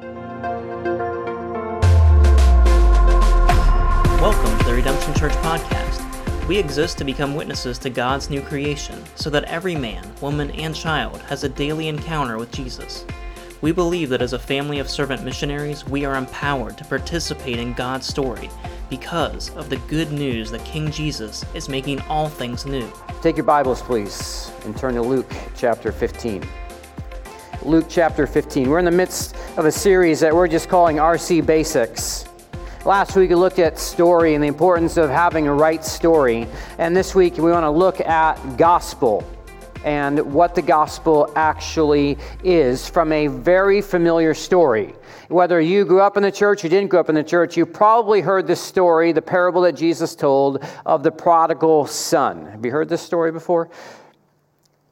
Welcome 0.00 0.18
to 4.58 4.64
the 4.64 4.72
Redemption 4.74 5.12
Church 5.12 5.32
podcast. 5.32 6.48
We 6.48 6.56
exist 6.56 6.96
to 6.98 7.04
become 7.04 7.34
witnesses 7.34 7.78
to 7.80 7.90
God's 7.90 8.30
new 8.30 8.40
creation 8.40 9.04
so 9.14 9.28
that 9.28 9.44
every 9.44 9.74
man, 9.74 10.10
woman, 10.22 10.52
and 10.52 10.74
child 10.74 11.20
has 11.22 11.44
a 11.44 11.50
daily 11.50 11.88
encounter 11.88 12.38
with 12.38 12.50
Jesus. 12.50 13.04
We 13.60 13.72
believe 13.72 14.08
that 14.08 14.22
as 14.22 14.32
a 14.32 14.38
family 14.38 14.78
of 14.78 14.88
servant 14.88 15.22
missionaries, 15.22 15.86
we 15.86 16.06
are 16.06 16.16
empowered 16.16 16.78
to 16.78 16.84
participate 16.86 17.58
in 17.58 17.74
God's 17.74 18.06
story 18.06 18.48
because 18.88 19.50
of 19.50 19.68
the 19.68 19.76
good 19.76 20.12
news 20.12 20.50
that 20.50 20.64
King 20.64 20.90
Jesus 20.90 21.44
is 21.52 21.68
making 21.68 22.00
all 22.02 22.30
things 22.30 22.64
new. 22.64 22.90
Take 23.20 23.36
your 23.36 23.44
Bibles, 23.44 23.82
please, 23.82 24.50
and 24.64 24.74
turn 24.74 24.94
to 24.94 25.02
Luke 25.02 25.30
chapter 25.54 25.92
15. 25.92 26.42
Luke 27.62 27.84
chapter 27.90 28.26
15. 28.26 28.70
We're 28.70 28.78
in 28.78 28.86
the 28.86 28.90
midst 28.90 29.36
of 29.60 29.66
a 29.66 29.70
series 29.70 30.20
that 30.20 30.34
we're 30.34 30.48
just 30.48 30.70
calling 30.70 30.96
RC 30.96 31.44
Basics. 31.44 32.24
Last 32.86 33.14
week 33.14 33.28
we 33.28 33.36
looked 33.36 33.58
at 33.58 33.78
story 33.78 34.34
and 34.34 34.42
the 34.42 34.48
importance 34.48 34.96
of 34.96 35.10
having 35.10 35.48
a 35.48 35.52
right 35.52 35.84
story. 35.84 36.48
And 36.78 36.96
this 36.96 37.14
week 37.14 37.36
we 37.36 37.50
want 37.50 37.64
to 37.64 37.70
look 37.70 38.00
at 38.00 38.56
gospel 38.56 39.22
and 39.84 40.18
what 40.32 40.54
the 40.54 40.62
gospel 40.62 41.30
actually 41.36 42.16
is 42.42 42.88
from 42.88 43.12
a 43.12 43.26
very 43.26 43.82
familiar 43.82 44.32
story. 44.32 44.94
Whether 45.28 45.60
you 45.60 45.84
grew 45.84 46.00
up 46.00 46.16
in 46.16 46.22
the 46.22 46.32
church 46.32 46.64
or 46.64 46.70
didn't 46.70 46.88
grow 46.88 47.00
up 47.00 47.10
in 47.10 47.14
the 47.14 47.22
church, 47.22 47.54
you 47.54 47.66
probably 47.66 48.22
heard 48.22 48.46
this 48.46 48.62
story, 48.62 49.12
the 49.12 49.20
parable 49.20 49.60
that 49.62 49.72
Jesus 49.72 50.14
told 50.14 50.64
of 50.86 51.02
the 51.02 51.10
prodigal 51.10 51.86
son. 51.86 52.46
Have 52.46 52.64
you 52.64 52.70
heard 52.70 52.88
this 52.88 53.02
story 53.02 53.30
before? 53.30 53.68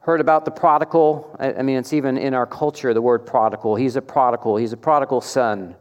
Heard 0.09 0.23
about 0.23 0.47
the 0.47 0.51
prodigal? 0.51 1.37
I 1.39 1.61
mean, 1.61 1.77
it's 1.77 1.93
even 1.93 2.17
in 2.17 2.33
our 2.33 2.47
culture, 2.47 2.95
the 2.95 3.03
word 3.03 3.27
prodigal. 3.27 3.77
He's 3.77 3.95
a 3.97 4.01
prodigal, 4.01 4.57
he's 4.57 4.73
a 4.73 4.77
prodigal 4.79 5.21
son. 5.21 5.77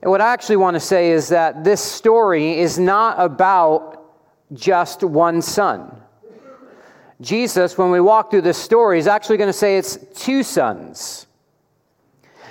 And 0.00 0.08
what 0.08 0.20
I 0.20 0.32
actually 0.32 0.58
want 0.58 0.76
to 0.76 0.80
say 0.80 1.10
is 1.10 1.28
that 1.30 1.64
this 1.64 1.80
story 1.80 2.60
is 2.60 2.78
not 2.78 3.16
about 3.18 4.04
just 4.52 5.02
one 5.02 5.42
son. 5.42 6.00
Jesus, 7.20 7.76
when 7.76 7.90
we 7.90 8.00
walk 8.00 8.30
through 8.30 8.42
this 8.42 8.56
story, 8.56 9.00
is 9.00 9.08
actually 9.08 9.36
going 9.36 9.48
to 9.48 9.52
say 9.52 9.78
it's 9.78 9.98
two 10.14 10.44
sons. 10.44 11.26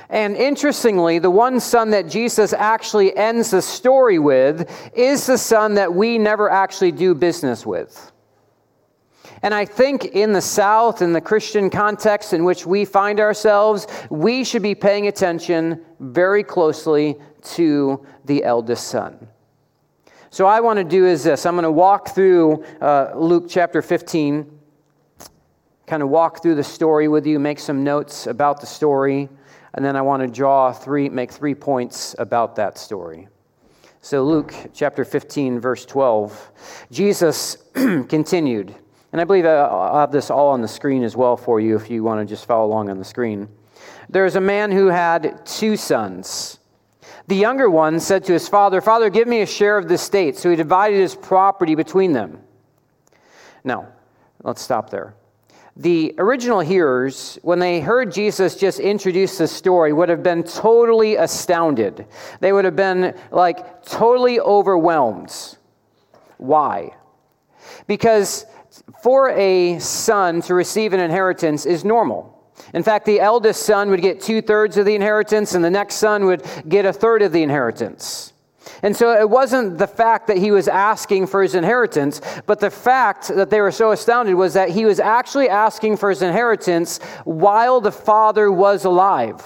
And 0.10 0.36
interestingly, 0.36 1.20
the 1.20 1.32
one 1.32 1.62
son 1.62 1.92
that 1.92 2.10
Jesus 2.10 2.52
actually 2.52 3.16
ends 3.16 3.52
the 3.52 3.62
story 3.62 4.20
with 4.20 4.70
is 4.94 5.26
the 5.28 5.38
son 5.38 5.76
that 5.76 5.94
we 5.94 6.18
never 6.18 6.50
actually 6.50 6.92
do 6.92 7.16
business 7.16 7.66
with. 7.66 8.11
And 9.44 9.54
I 9.54 9.66
think 9.66 10.06
in 10.06 10.34
the 10.34 10.42
South, 10.42 11.02
in 11.02 11.14
the 11.14 11.22
Christian 11.22 11.70
context 11.70 12.34
in 12.34 12.44
which 12.44 12.66
we 12.66 12.86
find 12.86 13.20
ourselves, 13.20 13.88
we 14.10 14.44
should 14.44 14.62
be 14.62 14.76
paying 14.76 15.08
attention 15.08 15.82
very 16.00 16.44
closely 16.44 17.16
to 17.56 18.06
the 18.26 18.44
eldest 18.44 18.88
son. 18.88 19.28
So, 20.30 20.46
I 20.46 20.62
want 20.62 20.78
to 20.78 20.86
do 20.86 21.06
is 21.06 21.24
this 21.24 21.46
I'm 21.46 21.56
going 21.56 21.64
to 21.64 21.72
walk 21.72 22.16
through 22.16 22.64
uh, 22.80 23.12
Luke 23.16 23.48
chapter 23.50 23.82
15, 23.82 24.60
kind 25.88 26.04
of 26.04 26.10
walk 26.10 26.42
through 26.42 26.56
the 26.56 26.64
story 26.64 27.08
with 27.08 27.26
you, 27.26 27.38
make 27.40 27.60
some 27.60 27.84
notes 27.84 28.28
about 28.28 28.62
the 28.62 28.68
story, 28.68 29.28
and 29.74 29.84
then 29.84 29.96
I 29.96 30.02
want 30.02 30.22
to 30.22 30.28
draw 30.28 30.72
three, 30.72 31.10
make 31.10 31.32
three 31.32 31.56
points 31.56 32.16
about 32.18 32.56
that 32.56 32.78
story. 32.78 33.28
So, 34.02 34.24
Luke 34.24 34.54
chapter 34.74 35.04
15, 35.04 35.60
verse 35.60 35.86
12, 35.86 36.52
Jesus 36.92 37.58
continued, 37.74 38.74
and 39.12 39.20
I 39.20 39.24
believe 39.24 39.46
I'll 39.46 40.00
have 40.00 40.12
this 40.12 40.30
all 40.30 40.50
on 40.50 40.62
the 40.62 40.68
screen 40.68 41.04
as 41.04 41.16
well 41.16 41.36
for 41.36 41.60
you 41.60 41.76
if 41.76 41.90
you 41.90 42.04
want 42.04 42.26
to 42.28 42.32
just 42.32 42.46
follow 42.46 42.66
along 42.66 42.90
on 42.90 42.98
the 42.98 43.06
screen. 43.06 43.50
There's 44.10 44.36
a 44.36 44.42
man 44.42 44.72
who 44.72 44.88
had 44.88 45.46
two 45.46 45.78
sons. 45.78 46.60
The 47.28 47.36
younger 47.36 47.70
one 47.70 48.00
said 48.00 48.24
to 48.26 48.34
his 48.34 48.48
father, 48.48 48.82
Father, 48.82 49.10
give 49.10 49.28
me 49.28 49.42
a 49.42 49.46
share 49.46 49.78
of 49.78 49.88
the 49.88 49.94
estate. 49.96 50.38
So 50.38 50.50
he 50.50 50.56
divided 50.56 50.98
his 50.98 51.16
property 51.16 51.76
between 51.76 52.14
them. 52.14 52.40
Now, 53.64 53.90
let's 54.44 54.62
stop 54.62 54.90
there. 54.90 55.16
The 55.78 56.14
original 56.18 56.60
hearers, 56.60 57.40
when 57.44 57.60
they 57.60 57.80
heard 57.80 58.12
Jesus 58.12 58.56
just 58.56 58.80
introduce 58.80 59.38
this 59.38 59.52
story, 59.52 59.94
would 59.94 60.10
have 60.10 60.24
been 60.24 60.44
totally 60.44 61.16
astounded. 61.16 62.06
They 62.42 62.52
would 62.52 62.66
have 62.66 62.76
been 62.76 63.18
like 63.32 63.84
totally 63.84 64.40
overwhelmed. 64.40 65.34
Why? 66.38 66.92
Because 67.88 68.46
for 69.02 69.30
a 69.32 69.80
son 69.80 70.42
to 70.44 70.54
receive 70.54 70.94
an 70.94 71.00
inheritance 71.00 71.66
is 71.66 71.84
normal. 71.84 72.38
In 72.74 72.84
fact, 72.84 73.06
the 73.06 73.20
eldest 73.20 73.64
son 73.64 73.90
would 73.90 74.02
get 74.02 74.22
two 74.22 74.42
thirds 74.42 74.78
of 74.78 74.86
the 74.86 74.96
inheritance, 74.96 75.56
and 75.56 75.64
the 75.64 75.70
next 75.70 75.96
son 75.96 76.26
would 76.26 76.44
get 76.68 76.86
a 76.86 76.94
third 76.94 77.22
of 77.22 77.32
the 77.32 77.44
inheritance. 77.44 78.34
And 78.84 78.96
so 78.96 79.20
it 79.20 79.30
wasn't 79.30 79.78
the 79.78 79.88
fact 79.88 80.28
that 80.28 80.38
he 80.38 80.52
was 80.52 80.68
asking 80.68 81.28
for 81.28 81.42
his 81.42 81.56
inheritance, 81.56 82.22
but 82.46 82.60
the 82.60 82.70
fact 82.70 83.28
that 83.30 83.50
they 83.50 83.60
were 83.60 83.72
so 83.72 83.92
astounded 83.92 84.36
was 84.36 84.54
that 84.54 84.70
he 84.70 84.86
was 84.86 85.00
actually 85.00 85.50
asking 85.50 85.98
for 85.98 86.10
his 86.10 86.22
inheritance 86.22 87.00
while 87.26 87.82
the 87.82 87.92
father 87.92 88.52
was 88.52 88.86
alive. 88.86 89.44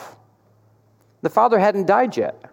The 1.21 1.29
father 1.29 1.57
hadn't 1.57 1.87
died 1.87 2.15
yet. 2.17 2.51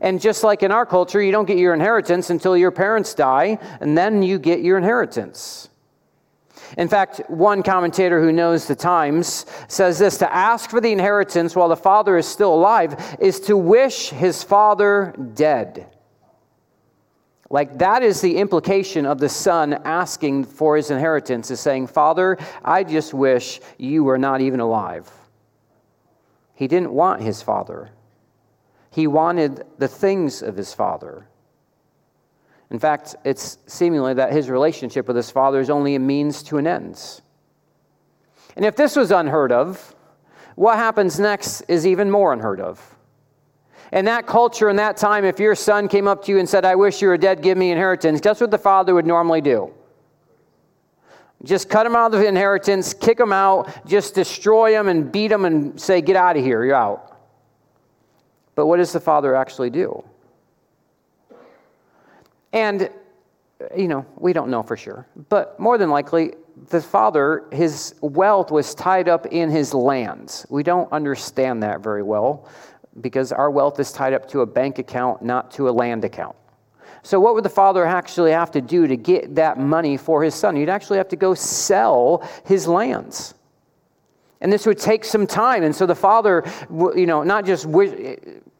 And 0.00 0.20
just 0.20 0.44
like 0.44 0.62
in 0.62 0.72
our 0.72 0.84
culture, 0.84 1.22
you 1.22 1.32
don't 1.32 1.46
get 1.46 1.58
your 1.58 1.72
inheritance 1.72 2.30
until 2.30 2.56
your 2.56 2.70
parents 2.70 3.14
die, 3.14 3.58
and 3.80 3.96
then 3.96 4.22
you 4.22 4.38
get 4.38 4.60
your 4.60 4.76
inheritance. 4.76 5.70
In 6.76 6.88
fact, 6.88 7.20
one 7.28 7.62
commentator 7.62 8.20
who 8.20 8.32
knows 8.32 8.66
the 8.66 8.74
times 8.74 9.46
says 9.68 9.98
this 9.98 10.18
to 10.18 10.34
ask 10.34 10.70
for 10.70 10.80
the 10.80 10.92
inheritance 10.92 11.54
while 11.56 11.68
the 11.68 11.76
father 11.76 12.16
is 12.16 12.26
still 12.26 12.54
alive 12.54 13.16
is 13.20 13.40
to 13.40 13.56
wish 13.56 14.10
his 14.10 14.42
father 14.42 15.14
dead. 15.34 15.86
Like 17.48 17.78
that 17.78 18.02
is 18.02 18.20
the 18.20 18.36
implication 18.38 19.06
of 19.06 19.18
the 19.18 19.28
son 19.28 19.74
asking 19.84 20.44
for 20.44 20.76
his 20.76 20.90
inheritance, 20.90 21.50
is 21.50 21.60
saying, 21.60 21.86
Father, 21.86 22.38
I 22.64 22.82
just 22.82 23.14
wish 23.14 23.60
you 23.78 24.02
were 24.02 24.18
not 24.18 24.40
even 24.40 24.60
alive. 24.60 25.10
He 26.54 26.66
didn't 26.66 26.92
want 26.92 27.22
his 27.22 27.42
father, 27.42 27.90
he 28.90 29.06
wanted 29.06 29.64
the 29.78 29.88
things 29.88 30.42
of 30.42 30.56
his 30.56 30.72
father. 30.72 31.28
In 32.70 32.78
fact, 32.78 33.14
it's 33.24 33.58
seemingly 33.66 34.14
that 34.14 34.32
his 34.32 34.50
relationship 34.50 35.06
with 35.06 35.16
his 35.16 35.30
father 35.30 35.60
is 35.60 35.70
only 35.70 35.94
a 35.94 36.00
means 36.00 36.42
to 36.44 36.58
an 36.58 36.66
end. 36.66 37.20
And 38.56 38.64
if 38.64 38.74
this 38.74 38.96
was 38.96 39.12
unheard 39.12 39.52
of, 39.52 39.94
what 40.56 40.76
happens 40.76 41.20
next 41.20 41.60
is 41.62 41.86
even 41.86 42.10
more 42.10 42.32
unheard 42.32 42.60
of. 42.60 42.96
In 43.92 44.04
that 44.06 44.26
culture, 44.26 44.68
in 44.68 44.76
that 44.76 44.96
time, 44.96 45.24
if 45.24 45.38
your 45.38 45.54
son 45.54 45.86
came 45.86 46.08
up 46.08 46.24
to 46.24 46.32
you 46.32 46.38
and 46.38 46.48
said, 46.48 46.64
I 46.64 46.74
wish 46.74 47.00
you 47.00 47.08
were 47.08 47.18
dead, 47.18 47.40
give 47.40 47.56
me 47.56 47.70
inheritance, 47.70 48.20
guess 48.20 48.40
what 48.40 48.50
the 48.50 48.58
father 48.58 48.94
would 48.94 49.06
normally 49.06 49.40
do? 49.40 49.72
Just 51.44 51.68
cut 51.68 51.86
him 51.86 51.94
out 51.94 52.12
of 52.14 52.20
the 52.20 52.26
inheritance, 52.26 52.94
kick 52.94 53.20
him 53.20 53.32
out, 53.32 53.86
just 53.86 54.14
destroy 54.14 54.72
him 54.72 54.88
and 54.88 55.12
beat 55.12 55.30
him 55.30 55.44
and 55.44 55.78
say, 55.80 56.00
Get 56.00 56.16
out 56.16 56.36
of 56.36 56.42
here, 56.42 56.64
you're 56.64 56.74
out. 56.74 57.18
But 58.54 58.66
what 58.66 58.78
does 58.78 58.92
the 58.92 59.00
father 59.00 59.36
actually 59.36 59.70
do? 59.70 60.02
And, 62.56 62.88
you 63.76 63.86
know, 63.86 64.06
we 64.16 64.32
don't 64.32 64.48
know 64.48 64.62
for 64.62 64.78
sure. 64.78 65.06
But 65.28 65.60
more 65.60 65.76
than 65.76 65.90
likely, 65.90 66.32
the 66.70 66.80
father, 66.80 67.44
his 67.52 67.94
wealth 68.00 68.50
was 68.50 68.74
tied 68.74 69.10
up 69.10 69.26
in 69.26 69.50
his 69.50 69.74
lands. 69.74 70.46
We 70.48 70.62
don't 70.62 70.90
understand 70.90 71.62
that 71.62 71.82
very 71.82 72.02
well 72.02 72.48
because 73.02 73.30
our 73.30 73.50
wealth 73.50 73.78
is 73.78 73.92
tied 73.92 74.14
up 74.14 74.26
to 74.30 74.40
a 74.40 74.46
bank 74.46 74.78
account, 74.78 75.20
not 75.20 75.50
to 75.52 75.68
a 75.68 75.70
land 75.70 76.02
account. 76.06 76.34
So, 77.02 77.20
what 77.20 77.34
would 77.34 77.44
the 77.44 77.50
father 77.50 77.84
actually 77.84 78.32
have 78.32 78.50
to 78.52 78.62
do 78.62 78.86
to 78.86 78.96
get 78.96 79.34
that 79.34 79.58
money 79.58 79.98
for 79.98 80.22
his 80.22 80.34
son? 80.34 80.56
He'd 80.56 80.70
actually 80.70 80.96
have 80.96 81.08
to 81.10 81.16
go 81.16 81.34
sell 81.34 82.26
his 82.46 82.66
lands. 82.66 83.34
And 84.40 84.52
this 84.52 84.66
would 84.66 84.78
take 84.78 85.04
some 85.04 85.26
time. 85.26 85.62
And 85.62 85.74
so 85.74 85.86
the 85.86 85.94
father, 85.94 86.44
you 86.70 87.06
know, 87.06 87.22
not 87.22 87.46
just 87.46 87.66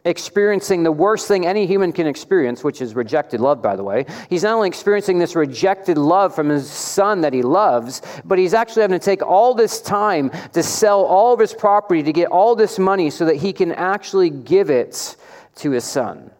experiencing 0.04 0.84
the 0.84 0.92
worst 0.92 1.28
thing 1.28 1.46
any 1.46 1.66
human 1.66 1.92
can 1.92 2.06
experience, 2.06 2.62
which 2.62 2.80
is 2.80 2.94
rejected 2.94 3.40
love, 3.40 3.60
by 3.60 3.76
the 3.76 3.82
way. 3.82 4.06
He's 4.30 4.44
not 4.44 4.54
only 4.54 4.68
experiencing 4.68 5.18
this 5.18 5.34
rejected 5.34 5.98
love 5.98 6.34
from 6.34 6.48
his 6.48 6.70
son 6.70 7.20
that 7.22 7.32
he 7.32 7.42
loves, 7.42 8.02
but 8.24 8.38
he's 8.38 8.54
actually 8.54 8.82
having 8.82 8.98
to 8.98 9.04
take 9.04 9.22
all 9.22 9.52
this 9.52 9.80
time 9.82 10.30
to 10.52 10.62
sell 10.62 11.04
all 11.04 11.34
of 11.34 11.40
his 11.40 11.52
property 11.52 12.02
to 12.04 12.12
get 12.12 12.28
all 12.28 12.54
this 12.54 12.78
money 12.78 13.10
so 13.10 13.24
that 13.24 13.36
he 13.36 13.52
can 13.52 13.72
actually 13.72 14.30
give 14.30 14.70
it 14.70 15.16
to 15.56 15.72
his 15.72 15.84
son. 15.84 16.30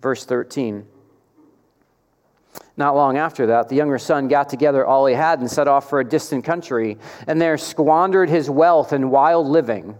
Verse 0.00 0.24
13. 0.24 0.86
Not 2.78 2.94
long 2.94 3.18
after 3.18 3.46
that, 3.46 3.68
the 3.68 3.74
younger 3.74 3.98
son 3.98 4.28
got 4.28 4.48
together 4.48 4.86
all 4.86 5.04
he 5.06 5.14
had 5.14 5.40
and 5.40 5.50
set 5.50 5.66
off 5.66 5.90
for 5.90 5.98
a 5.98 6.08
distant 6.08 6.44
country, 6.44 6.96
and 7.26 7.42
there 7.42 7.58
squandered 7.58 8.30
his 8.30 8.48
wealth 8.48 8.92
in 8.92 9.10
wild 9.10 9.48
living. 9.48 9.98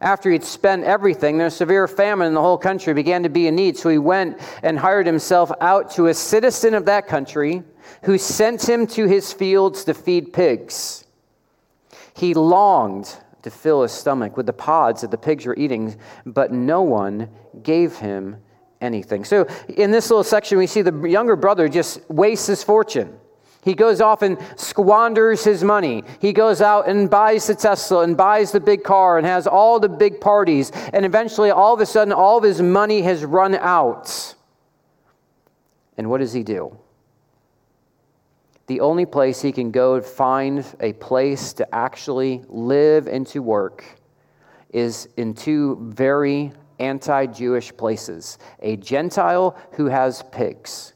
After 0.00 0.30
he'd 0.30 0.44
spent 0.44 0.84
everything, 0.84 1.36
there 1.36 1.46
was 1.46 1.56
severe 1.56 1.88
famine 1.88 2.28
in 2.28 2.34
the 2.34 2.40
whole 2.40 2.58
country, 2.58 2.94
began 2.94 3.24
to 3.24 3.28
be 3.28 3.48
in 3.48 3.56
need. 3.56 3.76
So 3.76 3.88
he 3.88 3.98
went 3.98 4.38
and 4.62 4.78
hired 4.78 5.06
himself 5.06 5.50
out 5.60 5.90
to 5.92 6.06
a 6.06 6.14
citizen 6.14 6.74
of 6.74 6.84
that 6.84 7.08
country 7.08 7.64
who 8.04 8.18
sent 8.18 8.68
him 8.68 8.86
to 8.88 9.08
his 9.08 9.32
fields 9.32 9.82
to 9.84 9.94
feed 9.94 10.32
pigs. 10.32 11.06
He 12.14 12.34
longed 12.34 13.16
to 13.42 13.50
fill 13.50 13.82
his 13.82 13.90
stomach 13.90 14.36
with 14.36 14.46
the 14.46 14.52
pods 14.52 15.00
that 15.00 15.10
the 15.10 15.18
pigs 15.18 15.44
were 15.44 15.56
eating, 15.56 15.96
but 16.24 16.52
no 16.52 16.82
one 16.82 17.30
gave 17.64 17.96
him 17.96 18.36
anything. 18.80 19.24
So, 19.24 19.46
in 19.68 19.90
this 19.90 20.10
little 20.10 20.24
section, 20.24 20.58
we 20.58 20.66
see 20.66 20.82
the 20.82 21.08
younger 21.08 21.36
brother 21.36 21.68
just 21.68 22.00
wastes 22.10 22.46
his 22.46 22.62
fortune. 22.62 23.18
He 23.66 23.74
goes 23.74 24.00
off 24.00 24.22
and 24.22 24.38
squanders 24.54 25.42
his 25.42 25.64
money. 25.64 26.04
He 26.20 26.32
goes 26.32 26.62
out 26.62 26.88
and 26.88 27.10
buys 27.10 27.48
the 27.48 27.54
Tesla 27.56 28.02
and 28.02 28.16
buys 28.16 28.52
the 28.52 28.60
big 28.60 28.84
car 28.84 29.18
and 29.18 29.26
has 29.26 29.48
all 29.48 29.80
the 29.80 29.88
big 29.88 30.20
parties. 30.20 30.70
And 30.92 31.04
eventually, 31.04 31.50
all 31.50 31.74
of 31.74 31.80
a 31.80 31.86
sudden, 31.86 32.12
all 32.12 32.38
of 32.38 32.44
his 32.44 32.62
money 32.62 33.02
has 33.02 33.24
run 33.24 33.56
out. 33.56 34.34
And 35.96 36.08
what 36.08 36.18
does 36.18 36.32
he 36.32 36.44
do? 36.44 36.78
The 38.68 38.80
only 38.80 39.06
place 39.06 39.42
he 39.42 39.50
can 39.52 39.72
go 39.72 39.96
to 39.96 40.02
find 40.02 40.64
a 40.80 40.92
place 40.92 41.52
to 41.54 41.74
actually 41.74 42.44
live 42.48 43.08
and 43.08 43.26
to 43.28 43.40
work 43.40 43.84
is 44.70 45.08
in 45.16 45.34
two 45.34 45.78
very 45.80 46.52
anti 46.78 47.26
Jewish 47.26 47.76
places 47.76 48.38
a 48.60 48.76
Gentile 48.76 49.56
who 49.72 49.86
has 49.86 50.22
pigs 50.32 50.92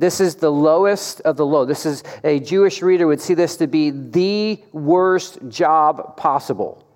this 0.00 0.18
is 0.18 0.36
the 0.36 0.50
lowest 0.50 1.20
of 1.22 1.36
the 1.36 1.44
low. 1.44 1.66
This 1.66 1.84
is 1.84 2.02
a 2.24 2.40
Jewish 2.40 2.80
reader 2.80 3.06
would 3.06 3.20
see 3.20 3.34
this 3.34 3.58
to 3.58 3.66
be 3.66 3.90
the 3.90 4.64
worst 4.72 5.38
job 5.48 6.16
possible. 6.16 6.86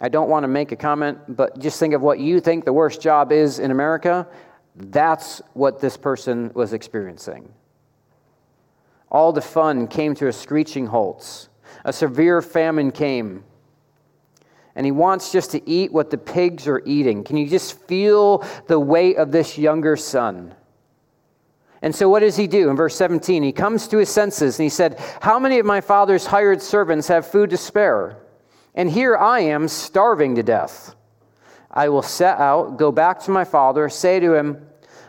I 0.00 0.08
don't 0.08 0.30
want 0.30 0.44
to 0.44 0.48
make 0.48 0.72
a 0.72 0.76
comment, 0.76 1.18
but 1.28 1.58
just 1.58 1.78
think 1.78 1.92
of 1.92 2.00
what 2.00 2.18
you 2.18 2.40
think 2.40 2.64
the 2.64 2.72
worst 2.72 3.02
job 3.02 3.30
is 3.30 3.58
in 3.58 3.70
America. 3.70 4.26
That's 4.74 5.42
what 5.52 5.80
this 5.80 5.98
person 5.98 6.50
was 6.54 6.72
experiencing. 6.72 7.52
All 9.10 9.34
the 9.34 9.42
fun 9.42 9.86
came 9.86 10.14
to 10.14 10.28
a 10.28 10.32
screeching 10.32 10.86
halt. 10.86 11.50
A 11.84 11.92
severe 11.92 12.40
famine 12.40 12.90
came. 12.90 13.44
And 14.74 14.86
he 14.86 14.92
wants 14.92 15.32
just 15.32 15.50
to 15.50 15.68
eat 15.68 15.92
what 15.92 16.10
the 16.10 16.18
pigs 16.18 16.66
are 16.66 16.82
eating. 16.86 17.24
Can 17.24 17.36
you 17.36 17.46
just 17.46 17.78
feel 17.86 18.44
the 18.66 18.80
weight 18.80 19.16
of 19.16 19.30
this 19.30 19.58
younger 19.58 19.96
son? 19.96 20.54
And 21.82 21.94
so, 21.94 22.08
what 22.08 22.20
does 22.20 22.36
he 22.36 22.46
do? 22.46 22.70
In 22.70 22.76
verse 22.76 22.96
17, 22.96 23.42
he 23.42 23.52
comes 23.52 23.88
to 23.88 23.98
his 23.98 24.08
senses 24.08 24.58
and 24.58 24.64
he 24.64 24.70
said, 24.70 25.00
How 25.20 25.38
many 25.38 25.58
of 25.58 25.66
my 25.66 25.80
father's 25.80 26.24
hired 26.24 26.62
servants 26.62 27.08
have 27.08 27.26
food 27.26 27.50
to 27.50 27.56
spare? 27.56 28.18
And 28.74 28.88
here 28.88 29.16
I 29.16 29.40
am 29.40 29.68
starving 29.68 30.36
to 30.36 30.42
death. 30.42 30.94
I 31.70 31.88
will 31.88 32.02
set 32.02 32.38
out, 32.38 32.76
go 32.76 32.92
back 32.92 33.20
to 33.22 33.30
my 33.30 33.44
father, 33.44 33.88
say 33.88 34.20
to 34.20 34.34
him, 34.34 34.64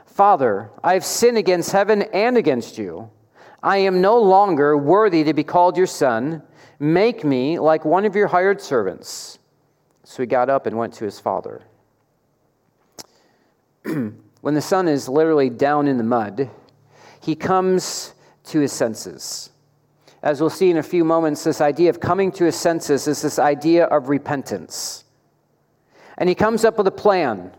Father, 0.05 0.71
I 0.83 0.93
have 0.93 1.05
sinned 1.05 1.37
against 1.37 1.71
heaven 1.71 2.03
and 2.13 2.37
against 2.37 2.77
you. 2.77 3.09
I 3.61 3.77
am 3.77 4.01
no 4.01 4.19
longer 4.19 4.77
worthy 4.77 5.23
to 5.23 5.33
be 5.33 5.43
called 5.43 5.77
your 5.77 5.87
son. 5.87 6.41
Make 6.79 7.23
me 7.23 7.59
like 7.59 7.85
one 7.85 8.05
of 8.05 8.15
your 8.15 8.27
hired 8.27 8.61
servants. 8.61 9.39
So 10.13 10.21
he 10.21 10.27
got 10.27 10.47
up 10.47 10.67
and 10.67 10.77
went 10.77 10.93
to 10.93 11.05
his 11.05 11.19
father. 11.19 11.63
when 13.83 14.53
the 14.53 14.61
son 14.61 14.87
is 14.87 15.09
literally 15.09 15.49
down 15.49 15.87
in 15.87 15.97
the 15.97 16.03
mud, 16.03 16.51
he 17.19 17.35
comes 17.35 18.13
to 18.43 18.59
his 18.59 18.71
senses. 18.71 19.49
As 20.21 20.39
we'll 20.39 20.51
see 20.51 20.69
in 20.69 20.77
a 20.77 20.83
few 20.83 21.03
moments, 21.03 21.43
this 21.43 21.61
idea 21.61 21.89
of 21.89 21.99
coming 21.99 22.31
to 22.33 22.45
his 22.45 22.55
senses 22.55 23.07
is 23.07 23.23
this 23.23 23.39
idea 23.39 23.85
of 23.85 24.07
repentance. 24.07 25.03
And 26.19 26.29
he 26.29 26.35
comes 26.35 26.63
up 26.63 26.77
with 26.77 26.85
a 26.85 26.91
plan. 26.91 27.51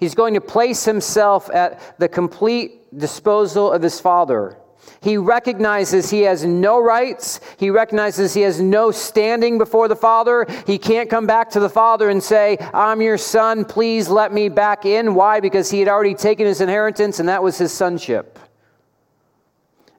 He's 0.00 0.16
going 0.16 0.34
to 0.34 0.40
place 0.40 0.84
himself 0.84 1.48
at 1.54 1.96
the 2.00 2.08
complete 2.08 2.98
disposal 2.98 3.70
of 3.70 3.82
his 3.82 4.00
father. 4.00 4.56
He 5.02 5.16
recognizes 5.16 6.10
he 6.10 6.22
has 6.22 6.44
no 6.44 6.78
rights. 6.80 7.40
He 7.58 7.70
recognizes 7.70 8.34
he 8.34 8.42
has 8.42 8.60
no 8.60 8.90
standing 8.90 9.58
before 9.58 9.88
the 9.88 9.96
Father. 9.96 10.46
He 10.66 10.78
can't 10.78 11.08
come 11.08 11.26
back 11.26 11.50
to 11.50 11.60
the 11.60 11.68
Father 11.68 12.10
and 12.10 12.22
say, 12.22 12.58
I'm 12.74 13.00
your 13.00 13.18
son, 13.18 13.64
please 13.64 14.08
let 14.08 14.32
me 14.32 14.48
back 14.48 14.84
in. 14.84 15.14
Why? 15.14 15.40
Because 15.40 15.70
he 15.70 15.78
had 15.78 15.88
already 15.88 16.14
taken 16.14 16.46
his 16.46 16.60
inheritance 16.60 17.20
and 17.20 17.28
that 17.28 17.42
was 17.42 17.58
his 17.58 17.72
sonship. 17.72 18.38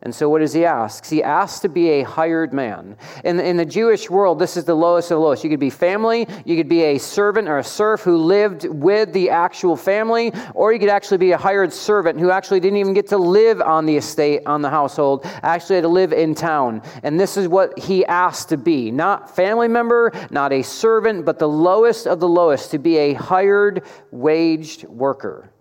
And 0.04 0.16
so, 0.16 0.28
what 0.30 0.40
does 0.40 0.54
he 0.54 0.66
ask? 0.66 1.06
He 1.06 1.22
asks 1.22 1.60
to 1.60 1.70
be 1.70 1.90
a 1.90 2.02
hired 2.02 2.54
man. 2.54 2.98
In, 3.24 3.40
in 3.40 3.56
the 3.56 3.66
Jewish 3.66 4.10
world, 4.10 4.40
this 4.40 4.58
is 4.58 4.66
the 4.66 4.74
lowest 4.74 5.12
of 5.12 5.18
the 5.18 5.22
lowest. 5.22 5.44
You 5.44 5.50
could 5.52 5.60
be 5.60 5.70
family, 5.70 6.28
you 6.44 6.58
could 6.58 6.68
be 6.68 6.82
a 6.82 6.98
servant 6.98 7.48
or 7.48 7.60
a 7.60 7.64
serf 7.64 8.02
who 8.02 8.18
lived 8.18 8.66
with 8.66 9.14
the 9.14 9.30
actual 9.30 9.76
family, 9.76 10.34
or 10.56 10.74
you 10.74 10.80
could 10.80 10.90
actually 10.90 11.20
be 11.20 11.34
a 11.34 11.38
hired 11.38 11.72
servant 11.72 12.20
who 12.20 12.32
actually 12.32 12.60
didn't 12.60 12.80
even 12.80 12.96
get 12.96 13.08
to 13.10 13.18
live 13.18 13.62
on 13.62 13.86
the 13.86 13.96
estate, 13.96 14.42
on 14.48 14.64
the 14.64 14.72
household, 14.72 15.24
actually 15.44 15.76
had 15.76 15.84
to 15.84 15.88
live 15.88 16.14
in 16.14 16.34
town. 16.34 16.82
And 17.04 17.20
this 17.20 17.38
is 17.38 17.48
what 17.48 17.78
he 17.78 18.04
asked 18.08 18.50
to 18.50 18.58
be 18.58 18.90
not 18.90 19.36
family 19.36 19.68
member, 19.68 20.12
not 20.32 20.52
a 20.52 20.64
servant, 20.64 21.26
but 21.26 21.38
the 21.38 21.50
lowest 21.50 22.08
of 22.08 22.20
the 22.20 22.28
lowest, 22.28 22.72
to 22.72 22.80
be 22.80 22.98
a 22.98 23.14
hired, 23.14 23.84
waged 24.10 24.86
worker. 24.86 25.52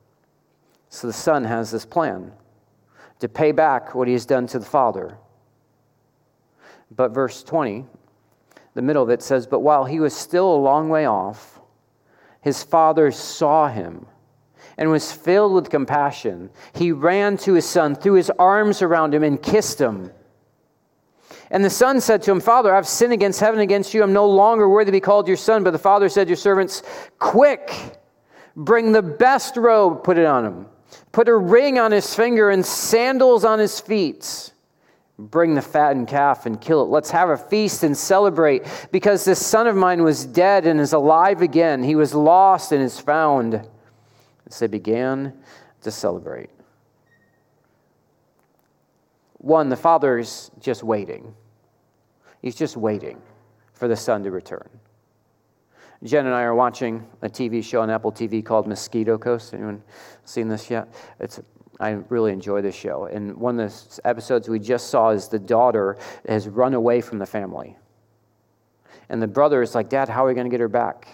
So 0.89 1.07
the 1.07 1.13
son 1.13 1.45
has 1.45 1.71
this 1.71 1.85
plan 1.85 2.33
to 3.21 3.29
pay 3.29 3.53
back 3.53 3.95
what 3.95 4.09
he 4.09 4.15
has 4.15 4.27
done 4.27 4.47
to 4.49 4.59
the 4.59 4.67
Father. 4.67 5.17
But 6.91 7.13
verse 7.13 7.43
20, 7.45 7.85
the 8.75 8.83
middle 8.83 9.03
of 9.03 9.11
it 9.11 9.23
says, 9.23 9.47
But 9.47 9.61
while 9.61 9.85
he 9.85 10.01
was 10.01 10.15
still 10.15 10.53
a 10.53 10.57
long 10.57 10.89
way 10.89 11.07
off, 11.07 11.61
his 12.41 12.63
father 12.63 13.11
saw 13.13 13.69
him 13.69 14.07
and 14.79 14.91
was 14.91 15.13
filled 15.13 15.53
with 15.53 15.71
compassion. 15.71 16.51
He 16.73 16.91
ran 16.91 17.37
to 17.39 17.53
his 17.53 17.67
son, 17.67 17.95
threw 17.95 18.15
his 18.15 18.31
arms 18.39 18.83
around 18.83 19.15
him, 19.15 19.23
and 19.23 19.41
kissed 19.41 19.79
him. 19.79 20.11
And 21.51 21.65
the 21.65 21.71
son 21.71 22.01
said 22.01 22.23
to 22.23 22.31
him, 22.31 22.41
Father, 22.41 22.75
I've 22.75 22.89
sinned 22.89 23.13
against 23.13 23.41
heaven 23.41 23.61
against 23.61 23.93
you. 23.93 24.03
I'm 24.03 24.13
no 24.13 24.27
longer 24.27 24.69
worthy 24.69 24.87
to 24.87 24.93
be 24.93 25.01
called 25.01 25.29
your 25.29 25.37
son. 25.37 25.65
But 25.65 25.73
the 25.73 25.79
father 25.79 26.09
said 26.09 26.25
to 26.25 26.31
your 26.31 26.37
servants, 26.37 26.83
Quick, 27.19 27.99
bring 28.57 28.93
the 28.93 29.03
best 29.03 29.57
robe, 29.57 30.03
put 30.03 30.17
it 30.17 30.27
on 30.27 30.47
him 30.47 30.67
Put 31.13 31.29
a 31.29 31.37
ring 31.37 31.79
on 31.79 31.93
his 31.93 32.15
finger 32.15 32.51
and 32.51 32.65
sandals 32.65 33.45
on 33.45 33.59
his 33.59 33.81
feet. 33.81 34.53
Bring 35.19 35.55
the 35.55 35.63
fattened 35.63 36.09
calf 36.09 36.47
and 36.47 36.61
kill 36.61 36.83
it. 36.83 36.87
Let's 36.87 37.11
have 37.11 37.29
a 37.29 37.37
feast 37.37 37.85
and 37.85 37.97
celebrate 37.97 38.65
because 38.91 39.25
this 39.25 39.45
son 39.45 39.67
of 39.67 39.77
mine 39.77 40.03
was 40.03 40.25
dead 40.25 40.67
and 40.67 40.81
is 40.81 40.95
alive 40.95 41.43
again. 41.43 41.83
He 41.83 41.95
was 41.95 42.15
lost 42.15 42.73
and 42.73 42.83
is 42.83 42.99
found. 42.99 43.69
As 44.47 44.59
they 44.59 44.67
began 44.67 45.35
to 45.83 45.91
celebrate. 45.91 46.51
One, 49.39 49.69
the 49.69 49.77
father's 49.77 50.51
just 50.59 50.83
waiting. 50.83 51.35
He's 52.43 52.57
just 52.57 52.77
waiting 52.77 53.21
for 53.75 53.89
the 53.89 53.97
son 53.97 54.25
to 54.25 54.31
return. 54.31 54.69
Jen 56.03 56.25
and 56.27 56.35
I 56.35 56.43
are 56.43 56.55
watching 56.55 57.07
a 57.21 57.29
TV 57.29 57.63
show 57.63 57.83
on 57.83 57.91
Apple 57.91 58.11
TV 58.11 58.45
called 58.45 58.67
Mosquito 58.67 59.19
Coast. 59.19 59.53
Anyone 59.53 59.83
seen 60.25 60.49
this 60.49 60.71
yet? 60.71 60.89
It's 61.19 61.41
I 61.79 61.91
really 62.11 62.33
enjoy 62.33 62.61
this 62.61 62.75
show. 62.75 63.07
And 63.07 63.37
one 63.37 63.59
of 63.59 63.71
the 63.71 64.01
episodes 64.07 64.49
we 64.49 64.59
just 64.59 64.89
saw 64.89 65.11
is 65.11 65.29
the 65.29 65.39
daughter 65.39 65.97
has 66.29 66.47
run 66.47 66.75
away 66.75 67.01
from 67.01 67.19
the 67.19 67.27
family. 67.27 67.77
And 69.09 69.21
the 69.21 69.27
brother 69.27 69.63
is 69.63 69.75
like, 69.75 69.89
Dad, 69.89 70.09
how 70.09 70.25
are 70.25 70.29
we 70.29 70.35
going 70.35 70.47
to 70.47 70.51
get 70.51 70.61
her 70.61 70.69
back? 70.69 71.09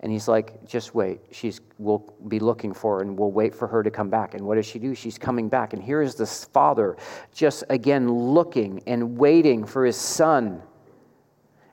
And 0.00 0.12
he's 0.12 0.28
like, 0.28 0.64
just 0.66 0.94
wait. 0.94 1.20
She's, 1.32 1.62
we'll 1.78 2.14
be 2.28 2.38
looking 2.38 2.74
for 2.74 2.96
her 2.96 3.02
and 3.02 3.18
we'll 3.18 3.32
wait 3.32 3.54
for 3.54 3.66
her 3.66 3.82
to 3.82 3.90
come 3.90 4.10
back. 4.10 4.34
And 4.34 4.46
what 4.46 4.56
does 4.56 4.66
she 4.66 4.78
do? 4.78 4.94
She's 4.94 5.16
coming 5.16 5.48
back. 5.48 5.72
And 5.72 5.82
here 5.82 6.02
is 6.02 6.14
this 6.14 6.44
father 6.44 6.98
just 7.34 7.64
again 7.70 8.08
looking 8.10 8.82
and 8.86 9.16
waiting 9.16 9.64
for 9.64 9.86
his 9.86 9.96
son. 9.96 10.62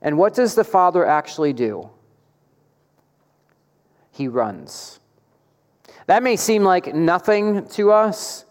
And 0.01 0.17
what 0.17 0.33
does 0.33 0.55
the 0.55 0.63
father 0.63 1.05
actually 1.05 1.51
do? 1.51 1.89
He 4.13 4.27
runs. 4.27 4.99
That 6.05 6.23
may 6.23 6.35
seem 6.35 6.63
like 6.63 6.93
nothing 6.93 7.67
to 7.69 7.91
us, 7.91 8.45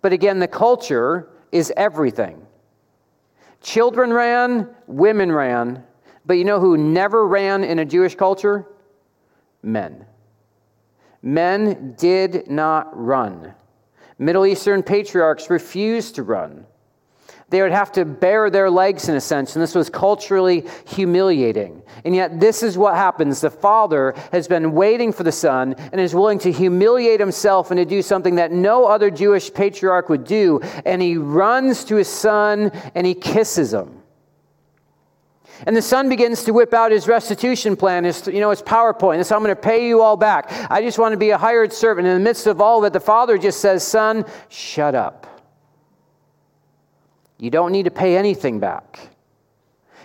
but 0.00 0.12
again, 0.12 0.38
the 0.38 0.48
culture 0.48 1.28
is 1.52 1.72
everything. 1.76 2.44
Children 3.60 4.12
ran, 4.12 4.68
women 4.86 5.30
ran, 5.30 5.84
but 6.26 6.34
you 6.34 6.44
know 6.44 6.58
who 6.58 6.76
never 6.76 7.26
ran 7.26 7.62
in 7.62 7.78
a 7.78 7.84
Jewish 7.84 8.14
culture? 8.14 8.66
Men. 9.62 10.06
Men 11.22 11.94
did 11.96 12.48
not 12.48 12.88
run. 12.96 13.54
Middle 14.18 14.46
Eastern 14.46 14.82
patriarchs 14.82 15.50
refused 15.50 16.14
to 16.16 16.22
run. 16.22 16.66
They 17.52 17.60
would 17.60 17.70
have 17.70 17.92
to 17.92 18.06
bare 18.06 18.48
their 18.48 18.70
legs 18.70 19.10
in 19.10 19.14
a 19.14 19.20
sense, 19.20 19.54
and 19.54 19.62
this 19.62 19.74
was 19.74 19.90
culturally 19.90 20.64
humiliating. 20.86 21.82
And 22.02 22.14
yet, 22.16 22.40
this 22.40 22.62
is 22.62 22.78
what 22.78 22.94
happens. 22.94 23.42
The 23.42 23.50
father 23.50 24.14
has 24.32 24.48
been 24.48 24.72
waiting 24.72 25.12
for 25.12 25.22
the 25.22 25.32
son 25.32 25.74
and 25.92 26.00
is 26.00 26.14
willing 26.14 26.38
to 26.38 26.50
humiliate 26.50 27.20
himself 27.20 27.70
and 27.70 27.76
to 27.76 27.84
do 27.84 28.00
something 28.00 28.36
that 28.36 28.52
no 28.52 28.86
other 28.86 29.10
Jewish 29.10 29.52
patriarch 29.52 30.08
would 30.08 30.24
do. 30.24 30.60
And 30.86 31.02
he 31.02 31.18
runs 31.18 31.84
to 31.84 31.96
his 31.96 32.08
son 32.08 32.72
and 32.94 33.06
he 33.06 33.12
kisses 33.12 33.74
him. 33.74 34.02
And 35.66 35.76
the 35.76 35.82
son 35.82 36.08
begins 36.08 36.44
to 36.44 36.52
whip 36.52 36.72
out 36.72 36.90
his 36.90 37.06
restitution 37.06 37.76
plan, 37.76 38.04
his, 38.04 38.26
you 38.28 38.40
know, 38.40 38.48
his 38.48 38.62
PowerPoint. 38.62 39.18
This, 39.18 39.30
I'm 39.30 39.42
going 39.42 39.54
to 39.54 39.60
pay 39.60 39.86
you 39.86 40.00
all 40.00 40.16
back. 40.16 40.50
I 40.70 40.80
just 40.80 40.98
want 40.98 41.12
to 41.12 41.18
be 41.18 41.30
a 41.30 41.38
hired 41.38 41.70
servant. 41.70 42.08
In 42.08 42.14
the 42.14 42.24
midst 42.24 42.46
of 42.46 42.62
all 42.62 42.78
of 42.78 42.84
it, 42.86 42.94
the 42.94 43.00
father 43.00 43.36
just 43.36 43.60
says, 43.60 43.86
Son, 43.86 44.24
shut 44.48 44.94
up. 44.94 45.31
You 47.42 47.50
don't 47.50 47.72
need 47.72 47.86
to 47.86 47.90
pay 47.90 48.16
anything 48.16 48.60
back. 48.60 49.00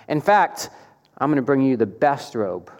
In 0.10 0.22
fact, 0.22 0.72
I'm 1.20 1.30
going 1.30 1.36
to 1.36 1.44
bring 1.44 1.62
you 1.62 1.78
the 1.78 1.86
best 1.86 2.34
robe. 2.34 2.72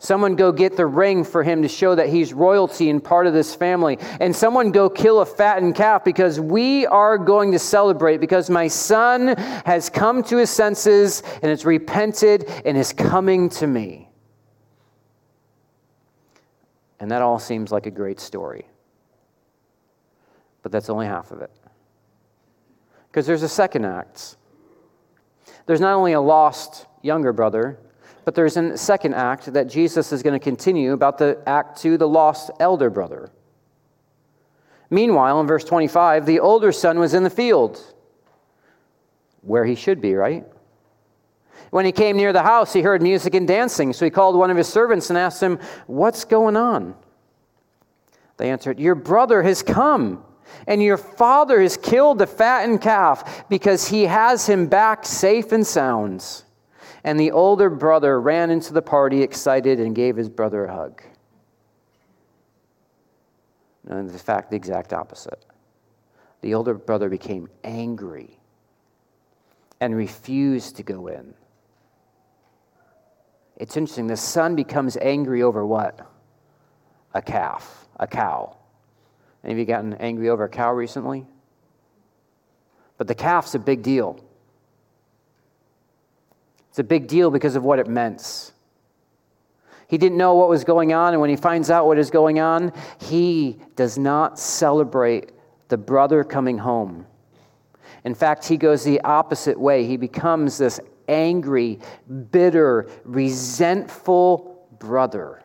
Someone 0.00 0.34
go 0.34 0.50
get 0.50 0.76
the 0.76 0.86
ring 0.86 1.22
for 1.22 1.44
him 1.44 1.62
to 1.62 1.68
show 1.68 1.94
that 1.94 2.08
he's 2.08 2.32
royalty 2.32 2.90
and 2.90 3.02
part 3.02 3.28
of 3.28 3.32
this 3.32 3.54
family. 3.54 3.96
And 4.18 4.34
someone 4.34 4.72
go 4.72 4.90
kill 4.90 5.20
a 5.20 5.24
fattened 5.24 5.76
calf 5.76 6.02
because 6.02 6.40
we 6.40 6.84
are 6.86 7.16
going 7.16 7.52
to 7.52 7.60
celebrate 7.60 8.16
because 8.16 8.50
my 8.50 8.66
son 8.66 9.36
has 9.64 9.88
come 9.88 10.24
to 10.24 10.36
his 10.38 10.50
senses 10.50 11.22
and 11.34 11.44
has 11.44 11.64
repented 11.64 12.50
and 12.64 12.76
is 12.76 12.92
coming 12.92 13.48
to 13.50 13.68
me. 13.68 14.10
And 16.98 17.08
that 17.12 17.22
all 17.22 17.38
seems 17.38 17.70
like 17.70 17.86
a 17.86 17.92
great 17.92 18.18
story. 18.18 18.66
But 20.64 20.72
that's 20.72 20.90
only 20.90 21.06
half 21.06 21.30
of 21.30 21.40
it. 21.40 21.52
Because 23.16 23.26
there's 23.26 23.42
a 23.42 23.48
second 23.48 23.86
act. 23.86 24.36
There's 25.64 25.80
not 25.80 25.94
only 25.94 26.12
a 26.12 26.20
lost 26.20 26.84
younger 27.00 27.32
brother, 27.32 27.78
but 28.26 28.34
there's 28.34 28.58
a 28.58 28.76
second 28.76 29.14
act 29.14 29.54
that 29.54 29.68
Jesus 29.68 30.12
is 30.12 30.22
going 30.22 30.38
to 30.38 30.38
continue 30.38 30.92
about 30.92 31.16
the 31.16 31.42
act 31.46 31.80
to 31.80 31.96
the 31.96 32.06
lost 32.06 32.50
elder 32.60 32.90
brother. 32.90 33.30
Meanwhile, 34.90 35.40
in 35.40 35.46
verse 35.46 35.64
25, 35.64 36.26
the 36.26 36.40
older 36.40 36.72
son 36.72 36.98
was 36.98 37.14
in 37.14 37.22
the 37.22 37.30
field, 37.30 37.80
where 39.40 39.64
he 39.64 39.76
should 39.76 40.02
be, 40.02 40.14
right? 40.14 40.44
When 41.70 41.86
he 41.86 41.92
came 41.92 42.18
near 42.18 42.34
the 42.34 42.42
house, 42.42 42.74
he 42.74 42.82
heard 42.82 43.00
music 43.00 43.32
and 43.32 43.48
dancing. 43.48 43.94
So 43.94 44.04
he 44.04 44.10
called 44.10 44.36
one 44.36 44.50
of 44.50 44.58
his 44.58 44.68
servants 44.68 45.08
and 45.08 45.18
asked 45.18 45.42
him, 45.42 45.58
What's 45.86 46.26
going 46.26 46.58
on? 46.58 46.94
They 48.36 48.50
answered, 48.50 48.78
Your 48.78 48.94
brother 48.94 49.42
has 49.42 49.62
come, 49.62 50.22
and 50.66 50.82
your 50.82 50.96
father 50.96 51.60
has 51.60 51.76
killed 51.76 52.18
the 52.18 52.26
fattened 52.26 52.80
calf 52.80 53.48
because 53.48 53.88
he 53.88 54.04
has 54.04 54.46
him 54.46 54.66
back 54.66 55.04
safe 55.04 55.52
and 55.52 55.66
sound 55.66 56.42
and 57.06 57.20
the 57.20 57.30
older 57.30 57.70
brother 57.70 58.20
ran 58.20 58.50
into 58.50 58.72
the 58.72 58.82
party 58.82 59.22
excited 59.22 59.78
and 59.78 59.94
gave 59.94 60.16
his 60.16 60.28
brother 60.28 60.64
a 60.64 60.74
hug. 60.74 61.02
And 63.88 64.10
in 64.10 64.18
fact, 64.18 64.50
the 64.50 64.56
exact 64.56 64.92
opposite. 64.92 65.44
The 66.40 66.52
older 66.54 66.74
brother 66.74 67.08
became 67.08 67.48
angry 67.62 68.40
and 69.80 69.94
refused 69.94 70.74
to 70.78 70.82
go 70.82 71.06
in. 71.06 71.32
It's 73.56 73.76
interesting. 73.76 74.08
The 74.08 74.16
son 74.16 74.56
becomes 74.56 74.96
angry 74.96 75.44
over 75.44 75.64
what? 75.64 76.10
A 77.14 77.22
calf, 77.22 77.86
a 78.00 78.08
cow. 78.08 78.56
Any 79.46 79.52
of 79.52 79.58
you 79.60 79.64
gotten 79.64 79.94
angry 79.94 80.28
over 80.28 80.44
a 80.44 80.48
cow 80.48 80.72
recently? 80.72 81.24
But 82.98 83.06
the 83.06 83.14
calf's 83.14 83.54
a 83.54 83.60
big 83.60 83.80
deal. 83.80 84.18
It's 86.70 86.80
a 86.80 86.84
big 86.84 87.06
deal 87.06 87.30
because 87.30 87.54
of 87.54 87.62
what 87.62 87.78
it 87.78 87.86
meant. 87.86 88.52
He 89.86 89.98
didn't 89.98 90.18
know 90.18 90.34
what 90.34 90.48
was 90.48 90.64
going 90.64 90.92
on, 90.92 91.12
and 91.12 91.20
when 91.20 91.30
he 91.30 91.36
finds 91.36 91.70
out 91.70 91.86
what 91.86 91.96
is 91.96 92.10
going 92.10 92.40
on, 92.40 92.72
he 93.00 93.56
does 93.76 93.96
not 93.96 94.36
celebrate 94.36 95.30
the 95.68 95.76
brother 95.76 96.24
coming 96.24 96.58
home. 96.58 97.06
In 98.04 98.16
fact, 98.16 98.44
he 98.44 98.56
goes 98.56 98.82
the 98.82 99.00
opposite 99.02 99.58
way. 99.58 99.86
He 99.86 99.96
becomes 99.96 100.58
this 100.58 100.80
angry, 101.06 101.78
bitter, 102.32 102.88
resentful 103.04 104.66
brother. 104.80 105.40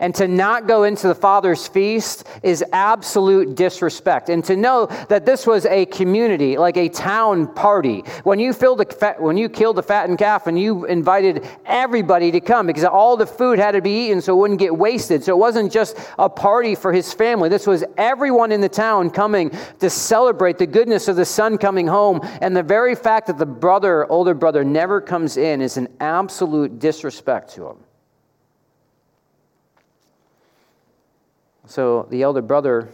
And 0.00 0.14
to 0.14 0.28
not 0.28 0.68
go 0.68 0.84
into 0.84 1.08
the 1.08 1.14
Father's 1.14 1.66
feast 1.66 2.26
is 2.42 2.64
absolute 2.72 3.56
disrespect. 3.56 4.28
And 4.28 4.44
to 4.44 4.56
know 4.56 4.86
that 5.08 5.26
this 5.26 5.46
was 5.46 5.66
a 5.66 5.86
community, 5.86 6.56
like 6.56 6.76
a 6.76 6.88
town 6.88 7.52
party. 7.54 8.00
When 8.22 8.38
you, 8.38 8.52
filled 8.52 8.80
a, 8.80 9.14
when 9.18 9.36
you 9.36 9.48
killed 9.48 9.76
the 9.76 9.82
fattened 9.82 10.18
calf 10.18 10.46
and 10.46 10.58
you 10.58 10.84
invited 10.84 11.46
everybody 11.66 12.30
to 12.30 12.40
come 12.40 12.66
because 12.68 12.84
all 12.84 13.16
the 13.16 13.26
food 13.26 13.58
had 13.58 13.72
to 13.72 13.82
be 13.82 14.06
eaten 14.06 14.20
so 14.20 14.34
it 14.34 14.36
wouldn't 14.36 14.60
get 14.60 14.76
wasted. 14.76 15.24
So 15.24 15.32
it 15.32 15.38
wasn't 15.38 15.72
just 15.72 15.98
a 16.18 16.28
party 16.28 16.76
for 16.76 16.92
his 16.92 17.12
family. 17.12 17.48
This 17.48 17.66
was 17.66 17.82
everyone 17.96 18.52
in 18.52 18.60
the 18.60 18.68
town 18.68 19.10
coming 19.10 19.50
to 19.80 19.90
celebrate 19.90 20.58
the 20.58 20.66
goodness 20.66 21.08
of 21.08 21.16
the 21.16 21.24
son 21.24 21.58
coming 21.58 21.88
home. 21.88 22.20
And 22.40 22.56
the 22.56 22.62
very 22.62 22.94
fact 22.94 23.26
that 23.26 23.38
the 23.38 23.46
brother, 23.46 24.10
older 24.10 24.34
brother, 24.34 24.62
never 24.62 25.00
comes 25.00 25.36
in 25.36 25.60
is 25.60 25.76
an 25.76 25.88
absolute 25.98 26.78
disrespect 26.78 27.54
to 27.54 27.66
him. 27.66 27.78
So 31.68 32.06
the 32.10 32.22
elder 32.22 32.40
brother 32.40 32.88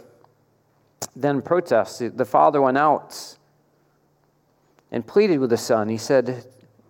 then 1.15 1.41
protests. 1.41 1.99
The 1.99 2.25
father 2.25 2.61
went 2.61 2.77
out 2.77 3.37
and 4.91 5.07
pleaded 5.07 5.39
with 5.39 5.49
the 5.49 5.57
son. 5.57 5.87
He 5.87 5.97
said 5.97 6.45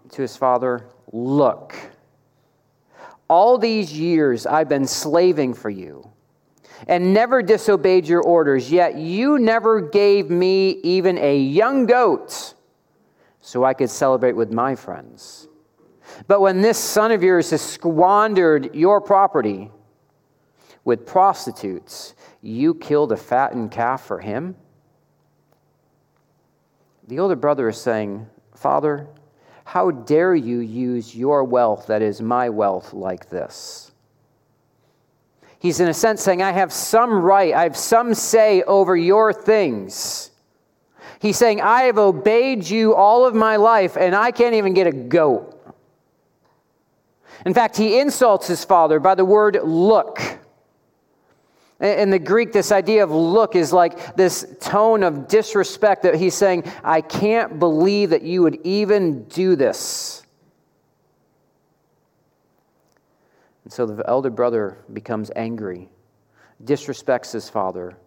to 0.10 0.22
his 0.22 0.36
father, 0.36 0.88
Look, 1.14 1.76
all 3.30 3.60
these 3.60 3.94
years 3.94 4.48
I've 4.48 4.68
been 4.68 4.88
slaving 4.88 5.54
for 5.54 5.70
you 5.70 6.10
and 6.88 7.14
never 7.14 7.44
disobeyed 7.44 8.08
your 8.08 8.22
orders, 8.22 8.72
yet 8.72 8.98
you 8.98 9.38
never 9.38 9.80
gave 9.80 10.32
me 10.32 10.72
even 10.84 11.20
a 11.20 11.38
young 11.38 11.86
goat 11.86 12.56
so 13.42 13.64
I 13.64 13.76
could 13.76 13.92
celebrate 13.92 14.34
with 14.34 14.52
my 14.52 14.76
friends. 14.76 15.48
But 16.28 16.42
when 16.42 16.62
this 16.62 16.80
son 16.80 17.12
of 17.12 17.22
yours 17.22 17.52
has 17.52 17.62
squandered 17.62 18.74
your 18.74 19.00
property, 19.02 19.70
with 20.86 21.06
prostitutes, 21.06 22.14
you 22.42 22.76
killed 22.76 23.12
a 23.12 23.18
fattened 23.18 23.72
calf 23.72 24.06
for 24.06 24.20
him? 24.20 24.56
The 27.08 27.20
older 27.20 27.36
brother 27.36 27.68
is 27.68 27.82
saying, 27.82 28.28
Father, 28.56 29.08
how 29.66 29.92
dare 29.92 30.36
you 30.36 30.60
use 30.60 31.16
your 31.16 31.44
wealth, 31.44 31.88
that 31.88 32.02
is 32.02 32.22
my 32.22 32.50
wealth, 32.50 32.94
like 32.94 33.30
this? 33.30 33.92
He's 35.60 35.80
in 35.80 35.88
a 35.88 35.94
sense 35.94 36.22
saying, 36.22 36.44
I 36.44 36.52
have 36.52 36.72
some 36.72 37.12
right, 37.12 37.54
I 37.54 37.64
have 37.64 37.76
some 37.76 38.14
say 38.14 38.62
over 38.64 38.96
your 38.96 39.34
things. 39.34 40.30
He's 41.20 41.38
saying, 41.38 41.62
I 41.62 41.84
have 41.84 41.98
obeyed 41.98 42.70
you 42.70 42.94
all 42.94 43.26
of 43.26 43.34
my 43.34 43.56
life, 43.56 43.98
and 43.98 44.16
I 44.16 44.30
can't 44.30 44.54
even 44.54 44.76
get 44.76 44.86
a 44.86 44.92
goat. 44.92 45.52
In 47.46 47.54
fact, 47.54 47.78
he 47.78 48.00
insults 48.00 48.46
his 48.46 48.64
father 48.64 49.00
by 49.00 49.16
the 49.16 49.26
word 49.26 49.60
look. 49.64 50.22
In 51.82 52.10
the 52.10 52.20
Greek, 52.20 52.54
this 52.54 52.72
idea 52.72 53.04
of 53.04 53.12
look 53.12 53.56
is 53.56 53.74
like 53.74 54.16
this 54.16 54.46
tone 54.62 55.04
of 55.04 55.28
disrespect 55.28 56.04
that 56.04 56.16
he's 56.16 56.34
saying, 56.34 56.64
I 56.84 57.02
can't 57.02 57.60
believe 57.60 58.12
that 58.12 58.22
you 58.22 58.44
would 58.44 58.60
even 58.64 59.26
do 59.26 59.58
this. 59.58 60.26
And 63.66 63.74
so 63.74 63.86
the 63.86 64.08
elder 64.08 64.30
brother 64.30 64.78
becomes 64.94 65.32
angry, 65.36 65.90
disrespects 66.64 67.34
his 67.34 67.50
father, 67.50 67.98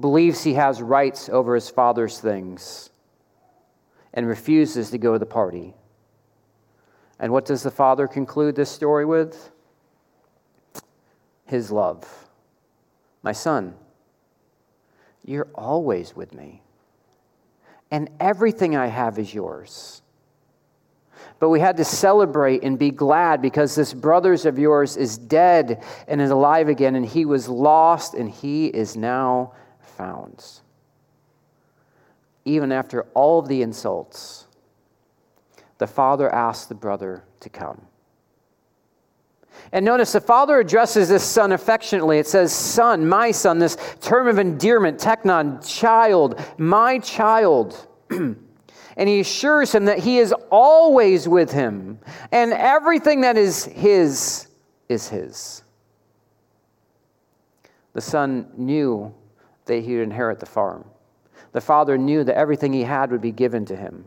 believes 0.00 0.42
he 0.42 0.54
has 0.54 0.80
rights 0.80 1.28
over 1.28 1.54
his 1.54 1.68
father's 1.68 2.20
things, 2.20 2.88
and 4.14 4.26
refuses 4.26 4.90
to 4.90 4.98
go 4.98 5.12
to 5.12 5.18
the 5.18 5.26
party. 5.26 5.74
And 7.18 7.30
what 7.30 7.44
does 7.44 7.62
the 7.62 7.70
father 7.70 8.06
conclude 8.06 8.54
this 8.54 8.70
story 8.70 9.04
with? 9.04 9.50
His 11.44 11.70
love. 11.70 12.27
My 13.22 13.32
son, 13.32 13.74
you're 15.24 15.48
always 15.54 16.14
with 16.14 16.32
me, 16.32 16.62
and 17.90 18.08
everything 18.20 18.76
I 18.76 18.86
have 18.86 19.18
is 19.18 19.34
yours. 19.34 20.02
But 21.40 21.50
we 21.50 21.60
had 21.60 21.76
to 21.76 21.84
celebrate 21.84 22.62
and 22.62 22.78
be 22.78 22.90
glad 22.90 23.42
because 23.42 23.74
this 23.74 23.94
brothers 23.94 24.44
of 24.44 24.58
yours 24.58 24.96
is 24.96 25.18
dead 25.18 25.84
and 26.06 26.20
is 26.20 26.30
alive 26.30 26.68
again, 26.68 26.94
and 26.94 27.06
he 27.06 27.24
was 27.24 27.48
lost 27.48 28.14
and 28.14 28.30
he 28.30 28.66
is 28.66 28.96
now 28.96 29.52
found. 29.80 30.44
Even 32.44 32.72
after 32.72 33.02
all 33.14 33.38
of 33.38 33.48
the 33.48 33.62
insults, 33.62 34.46
the 35.78 35.86
father 35.86 36.32
asked 36.32 36.68
the 36.68 36.74
brother 36.74 37.24
to 37.40 37.48
come. 37.48 37.87
And 39.72 39.84
notice 39.84 40.12
the 40.12 40.20
father 40.20 40.58
addresses 40.58 41.08
this 41.08 41.24
son 41.24 41.52
affectionately. 41.52 42.18
It 42.18 42.26
says, 42.26 42.52
Son, 42.52 43.08
my 43.08 43.30
son, 43.30 43.58
this 43.58 43.76
term 44.00 44.28
of 44.28 44.38
endearment, 44.38 44.98
teknon, 44.98 45.66
child, 45.66 46.40
my 46.56 46.98
child. 46.98 47.86
and 48.10 49.08
he 49.08 49.20
assures 49.20 49.74
him 49.74 49.84
that 49.84 49.98
he 49.98 50.18
is 50.18 50.34
always 50.50 51.28
with 51.28 51.52
him, 51.52 51.98
and 52.32 52.52
everything 52.52 53.20
that 53.20 53.36
is 53.36 53.64
his 53.64 54.48
is 54.88 55.08
his. 55.08 55.62
The 57.92 58.00
son 58.00 58.48
knew 58.56 59.14
that 59.66 59.84
he 59.84 59.94
would 59.94 60.02
inherit 60.02 60.40
the 60.40 60.46
farm. 60.46 60.84
The 61.52 61.60
father 61.60 61.96
knew 61.96 62.24
that 62.24 62.36
everything 62.36 62.72
he 62.72 62.82
had 62.82 63.10
would 63.10 63.20
be 63.20 63.32
given 63.32 63.64
to 63.66 63.76
him. 63.76 64.04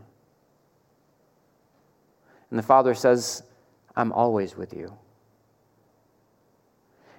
And 2.50 2.60
the 2.60 2.64
father 2.64 2.94
says, 2.94 3.44
I'm 3.96 4.12
always 4.12 4.56
with 4.56 4.74
you. 4.74 4.94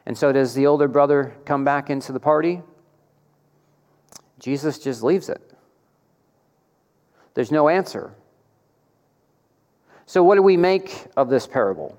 And 0.06 0.16
so, 0.16 0.32
does 0.32 0.54
the 0.54 0.66
older 0.66 0.88
brother 0.88 1.34
come 1.44 1.64
back 1.64 1.90
into 1.90 2.12
the 2.12 2.20
party? 2.20 2.62
Jesus 4.38 4.78
just 4.78 5.02
leaves 5.02 5.28
it. 5.28 5.40
There's 7.34 7.52
no 7.52 7.68
answer. 7.68 8.12
So, 10.06 10.22
what 10.22 10.34
do 10.34 10.42
we 10.42 10.56
make 10.56 11.06
of 11.16 11.30
this 11.30 11.46
parable? 11.46 11.96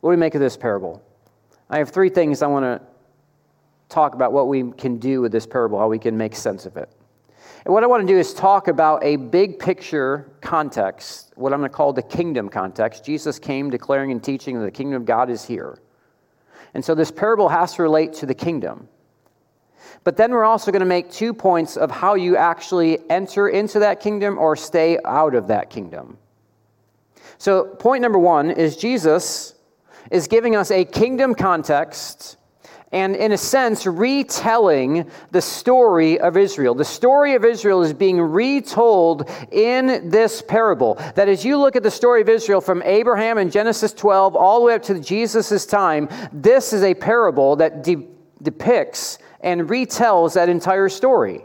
What 0.00 0.10
do 0.10 0.10
we 0.10 0.16
make 0.16 0.34
of 0.34 0.40
this 0.40 0.56
parable? 0.56 1.02
I 1.68 1.78
have 1.78 1.90
three 1.90 2.08
things 2.08 2.42
I 2.42 2.46
want 2.46 2.64
to 2.64 2.80
talk 3.88 4.14
about 4.14 4.32
what 4.32 4.48
we 4.48 4.72
can 4.72 4.98
do 4.98 5.20
with 5.20 5.32
this 5.32 5.46
parable, 5.46 5.78
how 5.78 5.88
we 5.88 5.98
can 5.98 6.16
make 6.16 6.34
sense 6.34 6.66
of 6.66 6.76
it. 6.76 6.88
And 7.64 7.74
what 7.74 7.82
I 7.82 7.86
want 7.86 8.06
to 8.06 8.12
do 8.12 8.18
is 8.18 8.32
talk 8.32 8.68
about 8.68 9.04
a 9.04 9.16
big 9.16 9.58
picture 9.58 10.30
context, 10.40 11.32
what 11.36 11.52
I'm 11.52 11.58
going 11.58 11.70
to 11.70 11.76
call 11.76 11.92
the 11.92 12.02
kingdom 12.02 12.48
context. 12.48 13.04
Jesus 13.04 13.38
came 13.38 13.70
declaring 13.70 14.12
and 14.12 14.22
teaching 14.22 14.58
that 14.58 14.64
the 14.64 14.70
kingdom 14.70 15.00
of 15.00 15.04
God 15.04 15.30
is 15.30 15.44
here. 15.44 15.78
And 16.76 16.84
so 16.84 16.94
this 16.94 17.10
parable 17.10 17.48
has 17.48 17.72
to 17.76 17.82
relate 17.82 18.12
to 18.16 18.26
the 18.26 18.34
kingdom. 18.34 18.86
But 20.04 20.18
then 20.18 20.30
we're 20.30 20.44
also 20.44 20.70
going 20.70 20.80
to 20.80 20.86
make 20.86 21.10
two 21.10 21.32
points 21.32 21.78
of 21.78 21.90
how 21.90 22.16
you 22.16 22.36
actually 22.36 22.98
enter 23.08 23.48
into 23.48 23.78
that 23.78 23.98
kingdom 23.98 24.36
or 24.36 24.56
stay 24.56 24.98
out 25.06 25.34
of 25.34 25.48
that 25.48 25.70
kingdom. 25.70 26.18
So, 27.38 27.64
point 27.64 28.02
number 28.02 28.18
one 28.18 28.50
is 28.50 28.76
Jesus 28.76 29.54
is 30.10 30.28
giving 30.28 30.54
us 30.54 30.70
a 30.70 30.84
kingdom 30.84 31.34
context 31.34 32.36
and, 32.92 33.16
in 33.16 33.32
a 33.32 33.36
sense, 33.36 33.84
retelling 33.84 35.10
the 35.32 35.42
story 35.42 36.20
of 36.20 36.36
Israel. 36.36 36.74
The 36.74 36.84
story 36.84 37.34
of 37.34 37.44
Israel 37.44 37.82
is 37.82 37.92
being 37.92 38.20
retold 38.20 39.28
in 39.50 40.08
this 40.08 40.40
parable. 40.40 40.94
That 41.16 41.28
as 41.28 41.44
you 41.44 41.58
look 41.58 41.74
at 41.74 41.82
the 41.82 41.90
story 41.90 42.20
of 42.20 42.28
Israel 42.28 42.60
from 42.60 42.82
Abraham 42.82 43.38
in 43.38 43.50
Genesis 43.50 43.92
12 43.92 44.36
all 44.36 44.60
the 44.60 44.66
way 44.66 44.74
up 44.74 44.82
to 44.84 45.00
Jesus' 45.00 45.66
time, 45.66 46.08
this 46.32 46.72
is 46.72 46.82
a 46.82 46.94
parable 46.94 47.56
that 47.56 47.82
de- 47.82 48.06
depicts 48.42 49.18
and 49.40 49.62
retells 49.62 50.34
that 50.34 50.48
entire 50.48 50.88
story. 50.88 51.44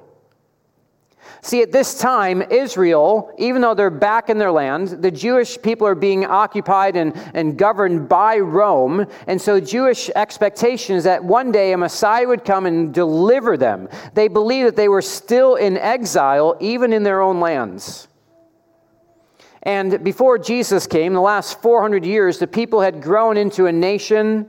See, 1.43 1.63
at 1.63 1.71
this 1.71 1.97
time, 1.97 2.43
Israel, 2.51 3.33
even 3.39 3.63
though 3.63 3.73
they're 3.73 3.89
back 3.89 4.29
in 4.29 4.37
their 4.37 4.51
land, 4.51 4.89
the 4.89 5.09
Jewish 5.09 5.59
people 5.59 5.87
are 5.87 5.95
being 5.95 6.23
occupied 6.23 6.95
and, 6.95 7.17
and 7.33 7.57
governed 7.57 8.07
by 8.07 8.37
Rome. 8.37 9.07
And 9.25 9.41
so, 9.41 9.59
Jewish 9.59 10.11
expectation 10.15 10.95
is 10.95 11.03
that 11.05 11.23
one 11.23 11.51
day 11.51 11.73
a 11.73 11.77
Messiah 11.79 12.27
would 12.27 12.45
come 12.45 12.67
and 12.67 12.93
deliver 12.93 13.57
them. 13.57 13.89
They 14.13 14.27
believe 14.27 14.65
that 14.65 14.75
they 14.75 14.87
were 14.87 15.01
still 15.01 15.55
in 15.55 15.77
exile, 15.77 16.57
even 16.59 16.93
in 16.93 17.01
their 17.01 17.21
own 17.21 17.39
lands. 17.39 18.07
And 19.63 20.03
before 20.03 20.37
Jesus 20.37 20.85
came, 20.85 21.13
the 21.13 21.21
last 21.21 21.59
400 21.59 22.05
years, 22.05 22.37
the 22.37 22.47
people 22.47 22.81
had 22.81 23.01
grown 23.01 23.35
into 23.35 23.65
a 23.65 23.71
nation. 23.71 24.47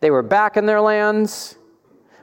They 0.00 0.10
were 0.10 0.22
back 0.22 0.56
in 0.56 0.66
their 0.66 0.80
lands 0.80 1.56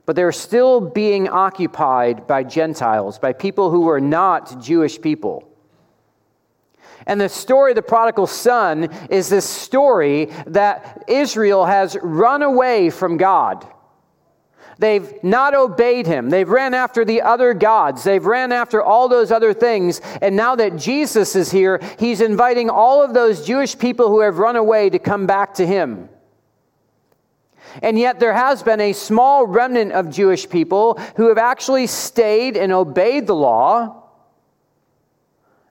but 0.05 0.15
they're 0.15 0.31
still 0.31 0.81
being 0.81 1.27
occupied 1.29 2.27
by 2.27 2.43
Gentiles, 2.43 3.20
by 3.20 3.34
people 3.34 3.70
who 3.70 3.81
were 3.81 4.01
not 4.01 4.62
Jewish 4.62 5.00
people. 5.00 5.48
And 7.08 7.20
the 7.20 7.29
story 7.29 7.72
of 7.72 7.75
the 7.75 7.81
prodigal 7.81 8.27
son 8.27 8.89
is 9.10 9.29
this 9.29 9.48
story 9.48 10.25
that 10.48 11.03
Israel 11.08 11.65
has 11.65 11.98
run 12.01 12.41
away 12.41 12.89
from 12.89 13.17
God. 13.17 13.65
They've 14.77 15.24
not 15.24 15.53
obeyed 15.53 16.08
him. 16.08 16.29
They've 16.31 16.50
ran 16.50 16.74
after 16.74 17.05
the 17.05 17.22
other 17.22 17.53
gods. 17.53 18.03
They've 18.03 18.25
ran 18.25 18.51
after 18.51 18.81
all 18.81 19.08
those 19.08 19.31
other 19.31 19.53
things. 19.53 20.01
And 20.22 20.36
now 20.36 20.55
that 20.55 20.75
Jesus 20.75 21.36
is 21.36 21.51
here, 21.51 21.79
he's 22.00 22.20
inviting 22.20 22.70
all 22.70 23.03
of 23.03 23.13
those 23.13 23.46
Jewish 23.46 23.77
people 23.77 24.08
who 24.08 24.22
have 24.22 24.39
run 24.39 24.55
away 24.55 24.89
to 24.89 24.98
come 24.98 25.27
back 25.27 25.53
to 25.55 25.67
him. 25.67 26.10
And 27.82 27.98
yet, 27.98 28.20
there 28.20 28.34
has 28.34 28.63
been 28.63 28.82
a 28.82 28.94
small 28.94 29.46
remnant 29.46 29.92
of 29.92 30.10
Jewish 30.10 30.50
people 30.50 31.00
who 31.16 31.30
have 31.30 31.38
actually 31.38 31.88
stayed 31.88 32.58
and 32.58 32.72
obeyed 32.72 33.28
the 33.28 33.36
law. 33.36 34.04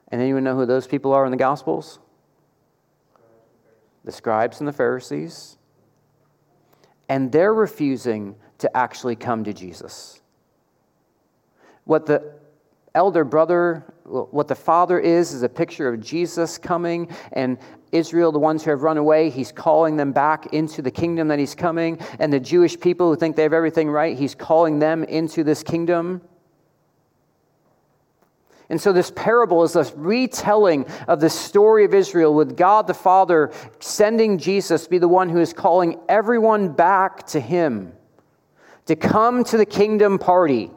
And 0.08 0.20
anyone 0.20 0.44
know 0.44 0.56
who 0.56 0.66
those 0.66 0.86
people 0.86 1.12
are 1.12 1.24
in 1.24 1.30
the 1.30 1.36
Gospels? 1.36 1.98
The 4.04 4.12
scribes 4.12 4.60
and 4.60 4.68
the 4.68 4.72
Pharisees. 4.72 5.58
And 7.08 7.30
they're 7.30 7.54
refusing 7.54 8.36
to 8.58 8.76
actually 8.76 9.16
come 9.16 9.44
to 9.44 9.52
Jesus. 9.52 10.20
What 11.84 12.06
the 12.06 12.34
elder 12.94 13.24
brother, 13.24 13.84
what 14.04 14.48
the 14.48 14.54
father 14.54 14.98
is, 14.98 15.32
is 15.32 15.42
a 15.42 15.48
picture 15.48 15.88
of 15.88 16.00
Jesus 16.00 16.58
coming 16.58 17.08
and 17.32 17.58
Israel, 17.92 18.30
the 18.30 18.38
ones 18.38 18.62
who 18.62 18.70
have 18.70 18.82
run 18.82 18.98
away, 18.98 19.30
he's 19.30 19.50
calling 19.50 19.96
them 19.96 20.12
back 20.12 20.52
into 20.52 20.80
the 20.82 20.90
kingdom 20.90 21.28
that 21.28 21.38
he's 21.38 21.54
coming. 21.54 21.98
And 22.18 22.32
the 22.32 22.40
Jewish 22.40 22.78
people 22.78 23.10
who 23.10 23.16
think 23.16 23.36
they 23.36 23.42
have 23.42 23.52
everything 23.52 23.90
right, 23.90 24.16
he's 24.16 24.34
calling 24.34 24.78
them 24.78 25.04
into 25.04 25.42
this 25.42 25.62
kingdom. 25.62 26.22
And 28.68 28.80
so, 28.80 28.92
this 28.92 29.10
parable 29.10 29.64
is 29.64 29.74
a 29.74 29.92
retelling 29.96 30.86
of 31.08 31.18
the 31.18 31.28
story 31.28 31.84
of 31.84 31.92
Israel 31.92 32.32
with 32.32 32.56
God 32.56 32.86
the 32.86 32.94
Father 32.94 33.50
sending 33.80 34.38
Jesus 34.38 34.84
to 34.84 34.90
be 34.90 34.98
the 34.98 35.08
one 35.08 35.28
who 35.28 35.40
is 35.40 35.52
calling 35.52 35.98
everyone 36.08 36.72
back 36.72 37.26
to 37.28 37.40
him, 37.40 37.92
to 38.86 38.94
come 38.94 39.42
to 39.42 39.56
the 39.56 39.66
kingdom 39.66 40.20
party, 40.20 40.70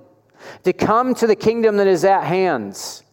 to 0.64 0.74
come 0.74 1.14
to 1.16 1.28
the 1.28 1.36
kingdom 1.36 1.78
that 1.78 1.88
is 1.88 2.04
at 2.04 2.24
hands. 2.24 3.04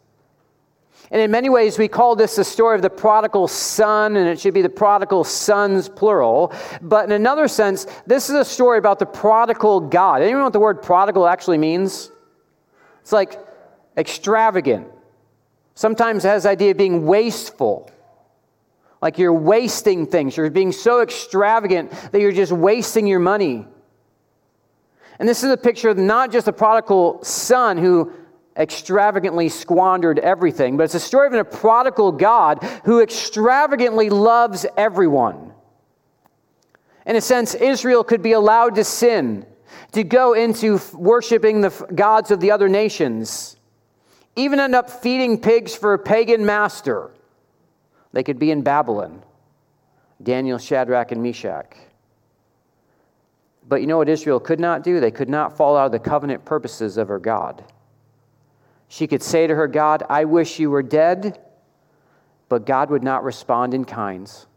And 1.12 1.20
in 1.20 1.30
many 1.30 1.48
ways, 1.48 1.76
we 1.76 1.88
call 1.88 2.14
this 2.14 2.36
the 2.36 2.44
story 2.44 2.76
of 2.76 2.82
the 2.82 2.90
prodigal 2.90 3.48
son, 3.48 4.16
and 4.16 4.28
it 4.28 4.38
should 4.38 4.54
be 4.54 4.62
the 4.62 4.68
prodigal 4.68 5.24
sons, 5.24 5.88
plural. 5.88 6.52
But 6.80 7.06
in 7.06 7.12
another 7.12 7.48
sense, 7.48 7.86
this 8.06 8.30
is 8.30 8.36
a 8.36 8.44
story 8.44 8.78
about 8.78 9.00
the 9.00 9.06
prodigal 9.06 9.80
God. 9.80 10.22
Anyone 10.22 10.38
know 10.38 10.44
what 10.44 10.52
the 10.52 10.60
word 10.60 10.82
prodigal 10.82 11.26
actually 11.26 11.58
means? 11.58 12.12
It's 13.00 13.10
like 13.10 13.40
extravagant. 13.96 14.86
Sometimes 15.74 16.24
it 16.24 16.28
has 16.28 16.44
the 16.44 16.50
idea 16.50 16.70
of 16.70 16.76
being 16.76 17.04
wasteful. 17.06 17.90
Like 19.02 19.18
you're 19.18 19.32
wasting 19.32 20.06
things. 20.06 20.36
You're 20.36 20.50
being 20.50 20.72
so 20.72 21.00
extravagant 21.00 21.90
that 22.12 22.20
you're 22.20 22.32
just 22.32 22.52
wasting 22.52 23.08
your 23.08 23.18
money. 23.18 23.66
And 25.20 25.28
this 25.28 25.44
is 25.44 25.50
a 25.50 25.56
picture 25.56 25.90
of 25.90 25.98
not 25.98 26.32
just 26.32 26.48
a 26.48 26.52
prodigal 26.52 27.22
son 27.22 27.76
who 27.76 28.10
extravagantly 28.56 29.50
squandered 29.50 30.18
everything, 30.18 30.78
but 30.78 30.84
it's 30.84 30.94
a 30.94 31.00
story 31.00 31.26
of 31.26 31.34
a 31.34 31.44
prodigal 31.44 32.10
God 32.10 32.64
who 32.84 33.02
extravagantly 33.02 34.08
loves 34.08 34.64
everyone. 34.78 35.52
In 37.04 37.16
a 37.16 37.20
sense, 37.20 37.54
Israel 37.54 38.02
could 38.02 38.22
be 38.22 38.32
allowed 38.32 38.76
to 38.76 38.84
sin, 38.84 39.44
to 39.92 40.04
go 40.04 40.32
into 40.32 40.80
worshiping 40.94 41.60
the 41.60 41.70
gods 41.94 42.30
of 42.30 42.40
the 42.40 42.50
other 42.50 42.68
nations, 42.70 43.56
even 44.36 44.58
end 44.58 44.74
up 44.74 44.88
feeding 44.88 45.38
pigs 45.38 45.74
for 45.74 45.92
a 45.92 45.98
pagan 45.98 46.46
master. 46.46 47.10
They 48.12 48.22
could 48.22 48.38
be 48.38 48.50
in 48.50 48.62
Babylon, 48.62 49.22
Daniel, 50.22 50.56
Shadrach, 50.56 51.12
and 51.12 51.22
Meshach. 51.22 51.76
But 53.70 53.80
you 53.80 53.86
know 53.86 53.98
what 53.98 54.08
Israel 54.08 54.40
could 54.40 54.58
not 54.58 54.82
do? 54.82 54.98
They 54.98 55.12
could 55.12 55.28
not 55.28 55.56
fall 55.56 55.76
out 55.76 55.86
of 55.86 55.92
the 55.92 56.00
covenant 56.00 56.44
purposes 56.44 56.96
of 56.96 57.06
her 57.06 57.20
God. 57.20 57.64
She 58.88 59.06
could 59.06 59.22
say 59.22 59.46
to 59.46 59.54
her 59.54 59.68
God, 59.68 60.02
I 60.10 60.24
wish 60.24 60.58
you 60.58 60.70
were 60.70 60.82
dead, 60.82 61.38
but 62.48 62.66
God 62.66 62.90
would 62.90 63.04
not 63.04 63.22
respond 63.22 63.72
in 63.72 63.84
kinds. 63.84 64.48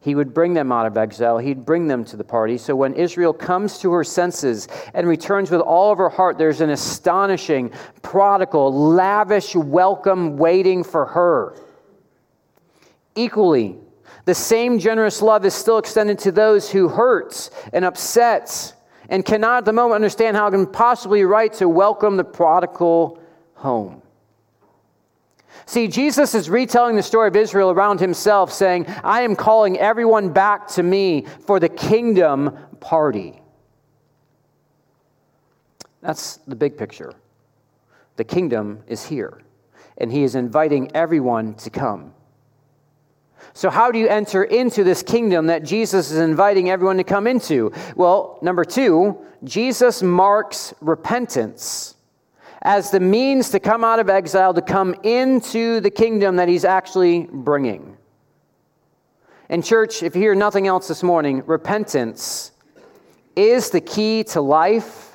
He 0.00 0.14
would 0.14 0.32
bring 0.32 0.54
them 0.54 0.72
out 0.72 0.86
of 0.86 0.96
exile. 0.96 1.36
He'd 1.36 1.66
bring 1.66 1.88
them 1.88 2.06
to 2.06 2.16
the 2.16 2.24
party. 2.24 2.56
So 2.56 2.74
when 2.74 2.94
Israel 2.94 3.34
comes 3.34 3.78
to 3.80 3.92
her 3.92 4.02
senses 4.02 4.66
and 4.94 5.06
returns 5.06 5.50
with 5.50 5.60
all 5.60 5.92
of 5.92 5.98
her 5.98 6.08
heart, 6.08 6.38
there's 6.38 6.62
an 6.62 6.70
astonishing, 6.70 7.70
prodigal, 8.00 8.72
lavish 8.72 9.54
welcome 9.54 10.38
waiting 10.38 10.84
for 10.84 11.04
her. 11.04 11.54
Equally, 13.14 13.76
the 14.30 14.34
same 14.36 14.78
generous 14.78 15.22
love 15.22 15.44
is 15.44 15.52
still 15.52 15.78
extended 15.78 16.16
to 16.16 16.30
those 16.30 16.70
who 16.70 16.86
hurts 16.86 17.50
and 17.72 17.84
upsets 17.84 18.74
and 19.08 19.24
cannot 19.24 19.58
at 19.58 19.64
the 19.64 19.72
moment 19.72 19.96
understand 19.96 20.36
how 20.36 20.46
it 20.46 20.52
can 20.52 20.68
possibly 20.68 21.24
right 21.24 21.52
to 21.54 21.68
welcome 21.68 22.16
the 22.16 22.22
prodigal 22.22 23.20
home. 23.54 24.00
See, 25.66 25.88
Jesus 25.88 26.36
is 26.36 26.48
retelling 26.48 26.94
the 26.94 27.02
story 27.02 27.26
of 27.26 27.34
Israel 27.34 27.72
around 27.72 27.98
himself, 27.98 28.52
saying, 28.52 28.86
I 29.02 29.22
am 29.22 29.34
calling 29.34 29.80
everyone 29.80 30.32
back 30.32 30.68
to 30.68 30.84
me 30.84 31.26
for 31.44 31.58
the 31.58 31.68
kingdom 31.68 32.56
party. 32.78 33.42
That's 36.02 36.36
the 36.46 36.54
big 36.54 36.78
picture. 36.78 37.14
The 38.14 38.22
kingdom 38.22 38.84
is 38.86 39.04
here, 39.06 39.42
and 39.98 40.12
he 40.12 40.22
is 40.22 40.36
inviting 40.36 40.94
everyone 40.94 41.54
to 41.54 41.70
come. 41.70 42.14
So, 43.52 43.70
how 43.70 43.90
do 43.90 43.98
you 43.98 44.08
enter 44.08 44.44
into 44.44 44.84
this 44.84 45.02
kingdom 45.02 45.46
that 45.46 45.62
Jesus 45.62 46.10
is 46.10 46.18
inviting 46.18 46.70
everyone 46.70 46.96
to 46.98 47.04
come 47.04 47.26
into? 47.26 47.72
Well, 47.96 48.38
number 48.42 48.64
two, 48.64 49.18
Jesus 49.44 50.02
marks 50.02 50.74
repentance 50.80 51.96
as 52.62 52.90
the 52.90 53.00
means 53.00 53.50
to 53.50 53.60
come 53.60 53.84
out 53.84 53.98
of 53.98 54.10
exile, 54.10 54.52
to 54.54 54.62
come 54.62 54.94
into 55.02 55.80
the 55.80 55.90
kingdom 55.90 56.36
that 56.36 56.48
he's 56.48 56.64
actually 56.64 57.26
bringing. 57.30 57.96
And, 59.48 59.64
church, 59.64 60.02
if 60.02 60.14
you 60.14 60.22
hear 60.22 60.34
nothing 60.34 60.66
else 60.66 60.86
this 60.86 61.02
morning, 61.02 61.42
repentance 61.46 62.52
is 63.34 63.70
the 63.70 63.80
key 63.80 64.22
to 64.24 64.40
life 64.40 65.09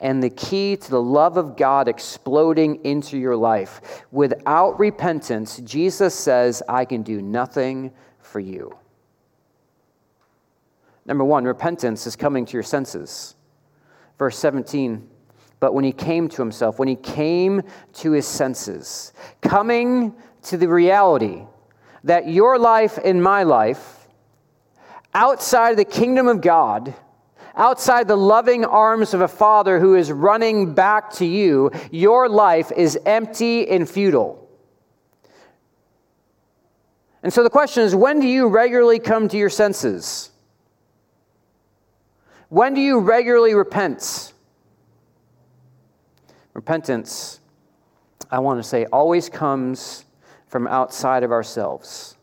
and 0.00 0.22
the 0.22 0.30
key 0.30 0.76
to 0.76 0.90
the 0.90 1.02
love 1.02 1.36
of 1.36 1.56
God 1.56 1.86
exploding 1.86 2.84
into 2.84 3.18
your 3.18 3.36
life. 3.36 4.04
Without 4.10 4.78
repentance, 4.78 5.58
Jesus 5.58 6.14
says, 6.14 6.62
I 6.68 6.84
can 6.84 7.02
do 7.02 7.20
nothing 7.20 7.92
for 8.20 8.40
you. 8.40 8.76
Number 11.04 11.24
one, 11.24 11.44
repentance 11.44 12.06
is 12.06 12.16
coming 12.16 12.46
to 12.46 12.52
your 12.54 12.62
senses. 12.62 13.34
Verse 14.18 14.38
17, 14.38 15.08
but 15.60 15.74
when 15.74 15.84
he 15.84 15.92
came 15.92 16.28
to 16.28 16.42
himself, 16.42 16.78
when 16.78 16.88
he 16.88 16.96
came 16.96 17.62
to 17.94 18.12
his 18.12 18.26
senses, 18.26 19.12
coming 19.42 20.14
to 20.42 20.56
the 20.56 20.68
reality 20.68 21.42
that 22.04 22.28
your 22.28 22.58
life 22.58 22.98
and 23.02 23.22
my 23.22 23.42
life, 23.42 24.08
outside 25.14 25.70
of 25.70 25.76
the 25.76 25.84
kingdom 25.84 26.28
of 26.28 26.40
God, 26.40 26.94
outside 27.56 28.08
the 28.08 28.16
loving 28.16 28.64
arms 28.64 29.14
of 29.14 29.20
a 29.20 29.28
father 29.28 29.78
who 29.78 29.94
is 29.94 30.10
running 30.10 30.74
back 30.74 31.12
to 31.14 31.26
you, 31.26 31.70
your 31.90 32.28
life 32.28 32.72
is 32.76 32.98
empty 33.06 33.68
and 33.68 33.88
futile. 33.88 34.48
And 37.22 37.32
so 37.32 37.42
the 37.42 37.50
question 37.50 37.82
is 37.82 37.94
when 37.94 38.20
do 38.20 38.26
you 38.26 38.48
regularly 38.48 38.98
come 38.98 39.28
to 39.28 39.36
your 39.36 39.50
senses? 39.50 40.30
When 42.48 42.74
do 42.74 42.80
you 42.80 42.98
regularly 42.98 43.54
repent? 43.54 44.32
Repentance, 46.54 47.40
I 48.30 48.40
want 48.40 48.58
to 48.58 48.68
say, 48.68 48.86
always 48.86 49.28
comes 49.28 50.04
from 50.48 50.66
outside 50.66 51.22
of 51.22 51.30
ourselves. 51.30 52.16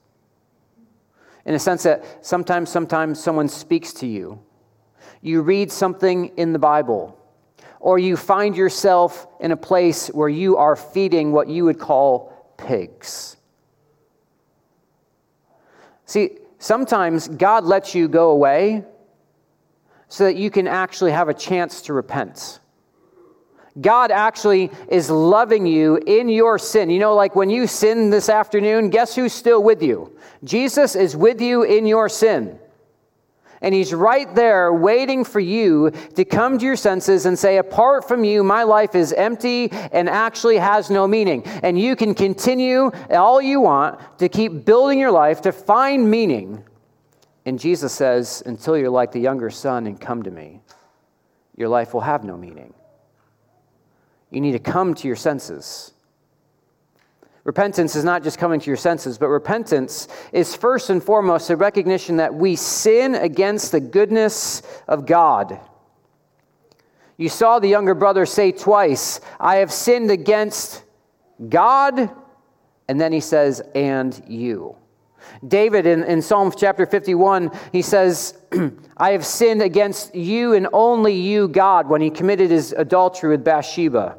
In 1.46 1.56
a 1.56 1.60
sense 1.60 1.84
that 1.84 2.26
sometimes, 2.26 2.70
sometimes 2.70 3.24
someone 3.24 3.48
speaks 3.48 3.94
to 3.94 4.08
you 4.08 4.42
you 5.28 5.42
read 5.42 5.72
something 5.72 6.32
in 6.38 6.54
the 6.54 6.60
Bible, 6.60 7.20
or 7.80 8.00
you 8.00 8.18
find 8.18 8.56
yourself 8.56 9.28
in 9.40 9.52
a 9.52 9.58
place 9.58 10.08
where 10.08 10.30
you 10.30 10.58
are 10.58 10.76
feeding 10.76 11.32
what 11.32 11.48
you 11.48 11.66
would 11.66 11.80
call 11.80 12.54
pigs. 12.58 13.38
See, 16.06 16.38
sometimes 16.58 17.28
God 17.28 17.66
lets 17.66 17.94
you 17.94 18.08
go 18.08 18.32
away 18.32 18.84
so 20.08 20.24
that 20.24 20.38
you 20.38 20.50
can 20.50 20.68
actually 20.68 21.12
have 21.12 21.30
a 21.30 21.34
chance 21.34 21.82
to 21.84 21.94
repent. 21.94 22.60
God 23.80 24.10
actually 24.10 24.72
is 24.88 25.10
loving 25.10 25.68
you 25.68 25.98
in 25.98 26.30
your 26.30 26.58
sin. 26.58 26.90
You 26.90 27.00
know, 27.00 27.14
like 27.14 27.36
when 27.36 27.50
you 27.50 27.68
sin 27.68 28.10
this 28.10 28.30
afternoon, 28.30 28.90
guess 28.90 29.16
who's 29.16 29.34
still 29.34 29.62
with 29.62 29.84
you? 29.84 30.18
Jesus 30.44 30.96
is 30.96 31.16
with 31.16 31.42
you 31.42 31.64
in 31.64 31.86
your 31.86 32.10
sin. 32.10 32.58
And 33.62 33.74
he's 33.74 33.94
right 33.94 34.34
there 34.36 34.72
waiting 34.72 35.24
for 35.24 35.40
you 35.40 35.92
to 36.16 36.24
come 36.24 36.60
to 36.60 36.66
your 36.66 36.76
senses 36.76 37.26
and 37.26 37.38
say, 37.38 37.58
Apart 37.58 38.08
from 38.08 38.24
you, 38.24 38.44
my 38.44 38.64
life 38.64 38.94
is 38.94 39.14
empty 39.14 39.70
and 39.72 40.08
actually 40.08 40.58
has 40.58 40.90
no 40.90 41.08
meaning. 41.08 41.44
And 41.64 41.80
you 41.80 41.96
can 41.96 42.14
continue 42.14 42.92
all 43.10 43.42
you 43.42 43.60
want 43.60 44.00
to 44.20 44.30
keep 44.30 44.66
building 44.66 45.00
your 45.00 45.12
life 45.12 45.42
to 45.42 45.52
find 45.52 46.10
meaning. 46.10 46.64
And 47.46 47.60
Jesus 47.60 47.94
says, 47.94 48.44
Until 48.46 48.78
you're 48.78 48.90
like 48.90 49.12
the 49.12 49.22
younger 49.22 49.50
son 49.50 49.88
and 49.88 50.00
come 50.00 50.24
to 50.24 50.32
me, 50.32 50.62
your 51.56 51.70
life 51.70 51.94
will 51.94 52.02
have 52.02 52.24
no 52.24 52.38
meaning. 52.38 52.74
You 54.30 54.42
need 54.42 54.52
to 54.52 54.60
come 54.60 54.94
to 54.94 55.08
your 55.08 55.16
senses. 55.16 55.94
Repentance 57.48 57.96
is 57.96 58.04
not 58.04 58.24
just 58.24 58.38
coming 58.38 58.60
to 58.60 58.70
your 58.70 58.76
senses, 58.76 59.18
but 59.18 59.30
repentance 59.30 60.10
is 60.34 60.54
first 60.54 60.90
and 60.90 61.02
foremost 61.02 61.50
a 61.50 61.56
recognition 61.56 62.18
that 62.18 62.36
we 62.36 62.58
sin 62.58 63.16
against 63.16 63.72
the 63.72 63.80
goodness 63.80 64.62
of 64.86 65.06
God. 65.06 65.58
You 67.16 67.30
saw 67.30 67.60
the 67.60 67.70
younger 67.70 67.96
brother 67.96 68.26
say 68.26 68.52
twice, 68.52 69.22
I 69.40 69.56
have 69.56 69.72
sinned 69.72 70.12
against 70.12 70.84
God, 71.48 72.12
and 72.90 73.00
then 73.00 73.14
he 73.14 73.22
says, 73.22 73.62
and 73.74 74.22
you. 74.28 74.76
David 75.48 75.86
in, 75.86 76.04
in 76.04 76.22
Psalm 76.22 76.52
chapter 76.54 76.86
51, 76.86 77.50
he 77.72 77.82
says, 77.82 78.38
I 78.98 79.12
have 79.12 79.26
sinned 79.26 79.62
against 79.62 80.14
you 80.14 80.52
and 80.54 80.68
only 80.74 81.14
you, 81.14 81.48
God, 81.48 81.88
when 81.88 82.02
he 82.02 82.10
committed 82.10 82.52
his 82.52 82.74
adultery 82.74 83.30
with 83.30 83.46
Bathsheba. 83.46 84.18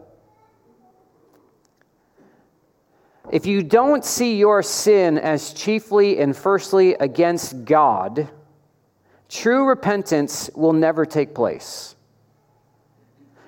If 3.31 3.45
you 3.45 3.63
don't 3.63 4.05
see 4.05 4.39
your 4.39 4.63
sin 4.63 5.19
as 5.19 5.53
chiefly 5.53 6.19
and 6.19 6.37
firstly 6.37 6.95
against 6.95 7.65
God, 7.65 8.29
true 9.29 9.67
repentance 9.67 10.51
will 10.55 10.73
never 10.73 11.05
take 11.05 11.35
place. 11.35 11.95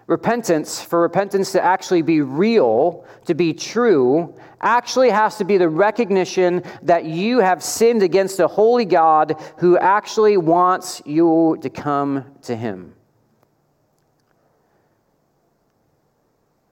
Repentance, 0.06 0.82
for 0.82 1.00
repentance 1.00 1.52
to 1.52 1.64
actually 1.64 2.02
be 2.02 2.20
real, 2.20 3.06
to 3.26 3.34
be 3.34 3.54
true, 3.54 4.34
actually 4.60 5.08
has 5.08 5.38
to 5.38 5.44
be 5.44 5.56
the 5.56 5.68
recognition 5.68 6.62
that 6.82 7.04
you 7.04 7.38
have 7.38 7.62
sinned 7.62 8.02
against 8.02 8.40
a 8.40 8.48
holy 8.48 8.84
God 8.84 9.40
who 9.58 9.78
actually 9.78 10.36
wants 10.36 11.00
you 11.06 11.56
to 11.62 11.70
come 11.70 12.24
to 12.42 12.56
Him. 12.56 12.92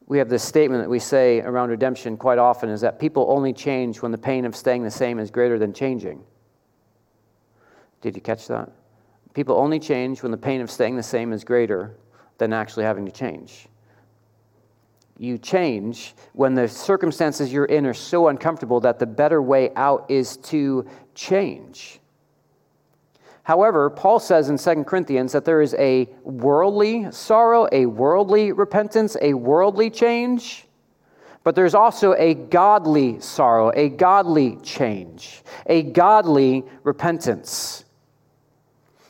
We 0.08 0.16
have 0.16 0.30
this 0.30 0.42
statement 0.42 0.82
that 0.82 0.88
we 0.88 0.98
say 0.98 1.42
around 1.42 1.68
redemption 1.68 2.16
quite 2.16 2.38
often 2.38 2.70
is 2.70 2.80
that 2.80 2.98
people 2.98 3.26
only 3.28 3.52
change 3.52 4.00
when 4.00 4.10
the 4.10 4.18
pain 4.18 4.46
of 4.46 4.56
staying 4.56 4.82
the 4.82 4.90
same 4.90 5.18
is 5.18 5.30
greater 5.30 5.58
than 5.58 5.74
changing. 5.74 6.24
Did 8.00 8.16
you 8.16 8.22
catch 8.22 8.48
that? 8.48 8.72
People 9.34 9.56
only 9.56 9.78
change 9.78 10.22
when 10.22 10.32
the 10.32 10.38
pain 10.38 10.62
of 10.62 10.70
staying 10.70 10.96
the 10.96 11.02
same 11.02 11.30
is 11.32 11.44
greater 11.44 11.94
than 12.38 12.54
actually 12.54 12.84
having 12.84 13.04
to 13.04 13.12
change. 13.12 13.66
You 15.18 15.36
change 15.36 16.14
when 16.32 16.54
the 16.54 16.68
circumstances 16.68 17.52
you're 17.52 17.66
in 17.66 17.84
are 17.84 17.92
so 17.92 18.28
uncomfortable 18.28 18.80
that 18.80 18.98
the 18.98 19.06
better 19.06 19.42
way 19.42 19.72
out 19.76 20.06
is 20.10 20.38
to 20.38 20.86
change. 21.14 22.00
However, 23.48 23.88
Paul 23.88 24.20
says 24.20 24.50
in 24.50 24.58
2 24.58 24.84
Corinthians 24.84 25.32
that 25.32 25.46
there 25.46 25.62
is 25.62 25.74
a 25.78 26.06
worldly 26.22 27.10
sorrow, 27.10 27.66
a 27.72 27.86
worldly 27.86 28.52
repentance, 28.52 29.16
a 29.22 29.32
worldly 29.32 29.88
change, 29.88 30.66
but 31.44 31.54
there's 31.54 31.74
also 31.74 32.12
a 32.18 32.34
godly 32.34 33.18
sorrow, 33.20 33.72
a 33.74 33.88
godly 33.88 34.56
change, 34.56 35.42
a 35.64 35.82
godly 35.82 36.62
repentance. 36.82 37.86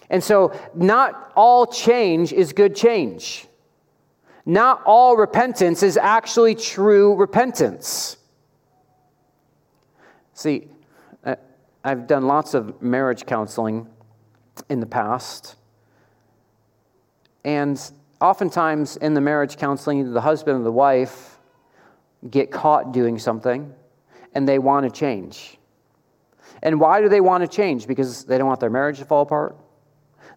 And 0.09 0.23
so, 0.23 0.57
not 0.73 1.33
all 1.35 1.67
change 1.67 2.33
is 2.33 2.53
good 2.53 2.77
change. 2.77 3.49
Not 4.47 4.85
all 4.87 5.17
repentance 5.17 5.83
is 5.83 5.97
actually 5.97 6.55
true 6.55 7.17
repentance. 7.17 8.19
See, 10.35 10.69
I've 11.83 12.07
done 12.07 12.29
lots 12.29 12.55
of 12.55 12.81
marriage 12.81 13.27
counseling 13.27 13.89
in 14.69 14.81
the 14.81 14.87
past. 14.87 15.57
And 17.45 17.81
oftentimes 18.21 18.97
in 18.97 19.15
the 19.15 19.21
marriage 19.21 19.57
counseling, 19.57 20.13
the 20.13 20.21
husband 20.21 20.57
and 20.57 20.67
the 20.67 20.73
wife 20.73 21.39
get 22.29 22.51
caught 22.51 22.93
doing 22.93 23.19
something 23.19 23.73
and 24.35 24.49
they 24.49 24.59
want 24.59 24.85
to 24.85 24.91
change. 24.91 25.59
And 26.63 26.81
why 26.81 27.01
do 27.01 27.09
they 27.09 27.21
want 27.21 27.43
to 27.43 27.49
change? 27.49 27.87
Because 27.87 28.25
they 28.25 28.39
don't 28.39 28.47
want 28.47 28.61
their 28.61 28.71
marriage 28.71 28.99
to 28.99 29.05
fall 29.05 29.23
apart? 29.23 29.57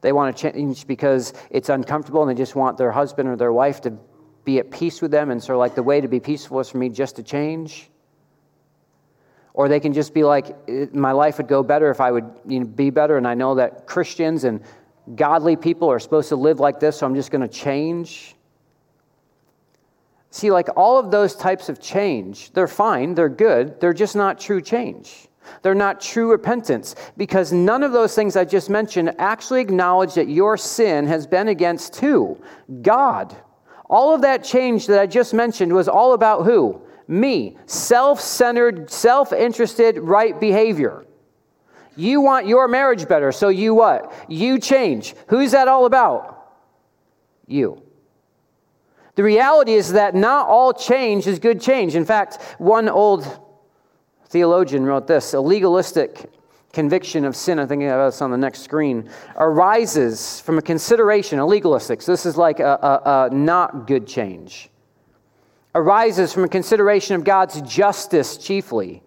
They 0.01 0.11
want 0.11 0.35
to 0.35 0.51
change 0.51 0.87
because 0.87 1.33
it's 1.49 1.69
uncomfortable 1.69 2.21
and 2.21 2.29
they 2.29 2.39
just 2.39 2.55
want 2.55 2.77
their 2.77 2.91
husband 2.91 3.29
or 3.29 3.35
their 3.35 3.53
wife 3.53 3.81
to 3.81 3.97
be 4.43 4.57
at 4.59 4.71
peace 4.71 5.01
with 5.01 5.11
them. 5.11 5.29
And 5.29 5.41
so, 5.41 5.57
like, 5.57 5.75
the 5.75 5.83
way 5.83 6.01
to 6.01 6.07
be 6.07 6.19
peaceful 6.19 6.59
is 6.59 6.69
for 6.69 6.77
me 6.77 6.89
just 6.89 7.17
to 7.17 7.23
change. 7.23 7.90
Or 9.53 9.67
they 9.67 9.79
can 9.79 9.93
just 9.93 10.13
be 10.13 10.23
like, 10.23 10.55
uh, 10.69 10.85
my 10.93 11.11
life 11.11 11.37
would 11.37 11.47
go 11.47 11.61
better 11.63 11.91
if 11.91 11.99
I 11.99 12.11
would 12.11 12.29
you 12.47 12.61
know, 12.61 12.65
be 12.65 12.89
better. 12.89 13.17
And 13.17 13.27
I 13.27 13.33
know 13.33 13.55
that 13.55 13.85
Christians 13.85 14.43
and 14.43 14.61
godly 15.15 15.55
people 15.55 15.89
are 15.89 15.99
supposed 15.99 16.29
to 16.29 16.35
live 16.35 16.59
like 16.59 16.79
this, 16.79 16.97
so 16.97 17.05
I'm 17.05 17.15
just 17.15 17.31
going 17.31 17.41
to 17.41 17.47
change. 17.47 18.35
See, 20.29 20.51
like 20.51 20.69
all 20.77 20.97
of 20.97 21.11
those 21.11 21.35
types 21.35 21.67
of 21.67 21.81
change, 21.81 22.53
they're 22.53 22.67
fine, 22.67 23.13
they're 23.13 23.29
good, 23.29 23.79
they're 23.81 23.93
just 23.93 24.15
not 24.15 24.39
true 24.39 24.61
change. 24.61 25.27
They're 25.63 25.75
not 25.75 25.99
true 25.99 26.31
repentance 26.31 26.95
because 27.17 27.51
none 27.51 27.83
of 27.83 27.91
those 27.91 28.15
things 28.15 28.35
I 28.35 28.45
just 28.45 28.69
mentioned 28.69 29.13
actually 29.17 29.61
acknowledge 29.61 30.13
that 30.13 30.29
your 30.29 30.55
sin 30.55 31.07
has 31.07 31.27
been 31.27 31.49
against 31.49 31.95
who? 31.97 32.37
God. 32.81 33.35
All 33.89 34.13
of 34.15 34.21
that 34.21 34.43
change 34.43 34.87
that 34.87 34.99
I 34.99 35.07
just 35.07 35.33
mentioned 35.33 35.73
was 35.73 35.89
all 35.89 36.13
about 36.13 36.43
who? 36.43 36.81
Me, 37.11 37.57
self 37.65 38.21
centered, 38.21 38.89
self 38.89 39.33
interested, 39.33 39.99
right 39.99 40.39
behavior. 40.39 41.05
You 41.95 42.21
want 42.21 42.47
your 42.47 42.67
marriage 42.67 43.07
better, 43.07 43.31
so 43.31 43.49
you 43.49 43.75
what? 43.75 44.13
You 44.29 44.57
change. 44.57 45.13
Who's 45.27 45.51
that 45.51 45.67
all 45.67 45.85
about? 45.85 46.53
You. 47.47 47.83
The 49.15 49.23
reality 49.23 49.73
is 49.73 49.91
that 49.91 50.15
not 50.15 50.47
all 50.47 50.73
change 50.73 51.27
is 51.27 51.37
good 51.37 51.61
change. 51.61 51.95
In 51.95 52.05
fact, 52.05 52.41
one 52.59 52.87
old 52.87 53.27
theologian 54.29 54.85
wrote 54.85 55.05
this 55.05 55.33
a 55.33 55.39
legalistic 55.39 56.31
conviction 56.71 57.25
of 57.25 57.35
sin, 57.35 57.59
I 57.59 57.65
think 57.65 57.81
that's 57.81 58.21
on 58.21 58.31
the 58.31 58.37
next 58.37 58.61
screen, 58.61 59.09
arises 59.35 60.39
from 60.39 60.57
a 60.57 60.61
consideration, 60.61 61.37
a 61.39 61.45
legalistic. 61.45 62.01
So 62.01 62.13
this 62.13 62.25
is 62.25 62.37
like 62.37 62.61
a, 62.61 62.79
a, 62.81 63.27
a 63.29 63.35
not 63.35 63.85
good 63.85 64.07
change. 64.07 64.70
Arises 65.73 66.33
from 66.33 66.43
a 66.43 66.49
consideration 66.49 67.15
of 67.15 67.23
God's 67.23 67.61
justice 67.61 68.37
chiefly. 68.37 69.01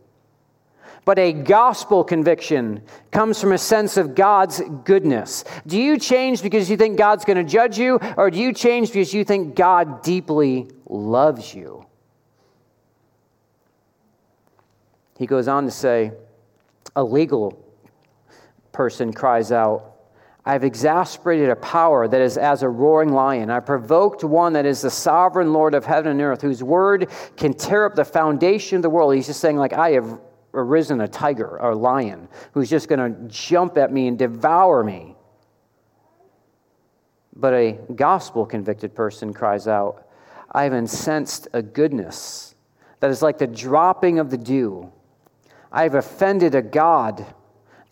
But 1.05 1.19
a 1.19 1.35
gospel 1.35 2.03
conviction 2.03 2.83
comes 3.11 3.39
from 3.39 3.53
a 3.53 3.59
sense 3.59 3.99
of 3.99 4.15
God's 4.15 4.63
goodness. 4.85 5.45
Do 5.67 5.79
you 5.79 5.99
change 5.99 6.43
because 6.43 6.71
you 6.71 6.79
think 6.79 6.97
God's 6.97 7.27
going 7.27 7.37
to 7.37 7.45
judge 7.45 7.79
you, 7.79 8.01
or 8.17 8.31
do 8.31 8.39
you 8.39 8.55
change 8.55 8.89
because 8.89 9.13
you 9.13 9.25
think 9.25 9.55
God 9.55 10.03
deeply 10.03 10.71
loves 10.87 11.55
you? 11.55 11.85
He 15.19 15.27
goes 15.27 15.47
on 15.47 15.65
to 15.67 15.71
say, 15.71 16.13
a 16.97 17.05
legal 17.05 17.63
person 18.73 19.13
cries 19.13 19.53
out, 19.53 19.94
I've 20.47 20.65
exasperated 20.65 21.49
a 21.49 21.57
power 21.57 22.07
that 22.07 22.21
is 22.21 22.37
as 22.37 22.63
a 22.63 22.69
roaring 22.69 23.13
lion. 23.13 23.51
I 23.51 23.61
provoked 23.61 24.25
one 24.25 24.53
that 24.53 24.67
is 24.67 24.83
the 24.83 24.91
sovereign 24.91 25.53
Lord 25.53 25.75
of 25.75 25.87
heaven 25.87 26.13
and 26.13 26.21
earth, 26.21 26.43
whose 26.43 26.63
word 26.63 27.11
can 27.37 27.55
tear 27.55 27.87
up 27.87 27.95
the 27.95 28.05
foundation 28.05 28.77
of 28.77 28.83
the 28.83 28.91
world. 28.91 29.15
He's 29.15 29.27
just 29.27 29.41
saying, 29.41 29.57
like, 29.57 29.73
I 29.73 29.93
have 29.93 30.21
arisen 30.53 31.01
a 31.01 31.09
tiger 31.09 31.59
or 31.61 31.71
a 31.71 31.77
lion 31.77 32.29
who's 32.53 32.69
just 32.69 32.89
going 32.89 33.01
to 33.01 33.29
jump 33.29 33.79
at 33.79 33.93
me 33.93 34.07
and 34.07 34.19
devour 34.19 34.85
me. 34.85 35.17
But 37.35 37.55
a 37.55 37.79
gospel 37.95 38.45
convicted 38.45 38.95
person 38.95 39.33
cries 39.33 39.67
out, 39.67 40.07
I 40.53 40.65
have 40.65 40.75
incensed 40.75 41.49
a 41.53 41.63
goodness 41.63 42.55
that 43.01 43.11
is 43.11 43.23
like 43.23 43.39
the 43.39 43.47
dropping 43.47 44.19
of 44.19 44.31
the 44.31 44.39
dew 44.39 44.93
I 45.75 45.83
have 45.83 45.97
offended 45.97 46.55
a 46.55 46.63
God 46.63 47.27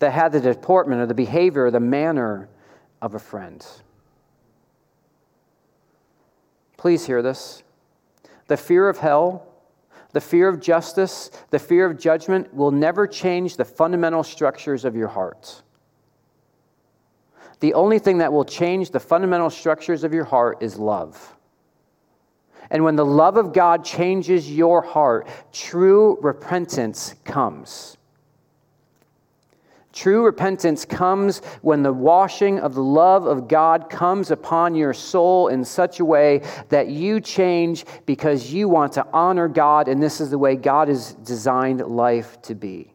that 0.03 0.11
had 0.11 0.33
the 0.33 0.41
deportment 0.41 0.99
or 0.99 1.05
the 1.05 1.13
behavior 1.13 1.67
or 1.67 1.71
the 1.71 1.79
manner 1.79 2.49
of 3.01 3.15
a 3.15 3.19
friend. 3.19 3.65
Please 6.75 7.05
hear 7.05 7.21
this. 7.21 7.63
The 8.47 8.57
fear 8.57 8.89
of 8.89 8.97
hell, 8.97 9.47
the 10.11 10.19
fear 10.19 10.49
of 10.49 10.59
justice, 10.59 11.31
the 11.51 11.59
fear 11.59 11.85
of 11.85 11.97
judgment 11.97 12.53
will 12.53 12.69
never 12.69 13.07
change 13.07 13.55
the 13.55 13.63
fundamental 13.63 14.23
structures 14.23 14.83
of 14.83 14.93
your 14.93 15.07
heart. 15.07 15.63
The 17.61 17.73
only 17.73 17.97
thing 17.97 18.17
that 18.17 18.33
will 18.33 18.43
change 18.43 18.91
the 18.91 18.99
fundamental 18.99 19.49
structures 19.49 20.03
of 20.03 20.13
your 20.13 20.25
heart 20.25 20.61
is 20.61 20.77
love. 20.77 21.37
And 22.69 22.83
when 22.83 22.97
the 22.97 23.05
love 23.05 23.37
of 23.37 23.53
God 23.53 23.85
changes 23.85 24.51
your 24.51 24.81
heart, 24.81 25.29
true 25.53 26.17
repentance 26.21 27.15
comes. 27.23 27.95
True 29.93 30.25
repentance 30.25 30.85
comes 30.85 31.39
when 31.61 31.83
the 31.83 31.93
washing 31.93 32.59
of 32.59 32.73
the 32.73 32.83
love 32.83 33.27
of 33.27 33.47
God 33.47 33.91
comes 33.91 34.31
upon 34.31 34.73
your 34.73 34.93
soul 34.93 35.49
in 35.49 35.63
such 35.63 35.99
a 35.99 36.05
way 36.05 36.41
that 36.69 36.87
you 36.87 37.21
change 37.21 37.85
because 38.07 38.51
you 38.51 38.67
want 38.67 38.93
to 38.93 39.05
honor 39.13 39.47
God, 39.47 39.87
and 39.87 40.01
this 40.01 40.19
is 40.19 40.31
the 40.31 40.37
way 40.37 40.55
God 40.55 40.87
has 40.87 41.13
designed 41.13 41.81
life 41.81 42.41
to 42.41 42.55
be. 42.55 42.92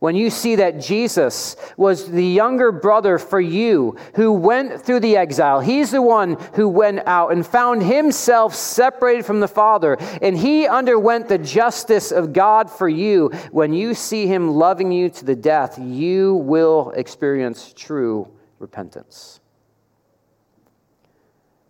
When 0.00 0.14
you 0.14 0.30
see 0.30 0.54
that 0.56 0.78
Jesus 0.80 1.56
was 1.76 2.08
the 2.08 2.24
younger 2.24 2.70
brother 2.70 3.18
for 3.18 3.40
you 3.40 3.96
who 4.14 4.32
went 4.32 4.80
through 4.80 5.00
the 5.00 5.16
exile, 5.16 5.58
he's 5.58 5.90
the 5.90 6.02
one 6.02 6.38
who 6.54 6.68
went 6.68 7.00
out 7.06 7.32
and 7.32 7.44
found 7.44 7.82
himself 7.82 8.54
separated 8.54 9.26
from 9.26 9.40
the 9.40 9.48
Father, 9.48 9.96
and 10.22 10.38
he 10.38 10.68
underwent 10.68 11.28
the 11.28 11.38
justice 11.38 12.12
of 12.12 12.32
God 12.32 12.70
for 12.70 12.88
you. 12.88 13.30
When 13.50 13.72
you 13.72 13.92
see 13.92 14.28
him 14.28 14.50
loving 14.50 14.92
you 14.92 15.10
to 15.10 15.24
the 15.24 15.34
death, 15.34 15.78
you 15.80 16.36
will 16.36 16.92
experience 16.92 17.72
true 17.76 18.30
repentance. 18.60 19.40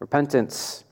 Repentance 0.01 0.85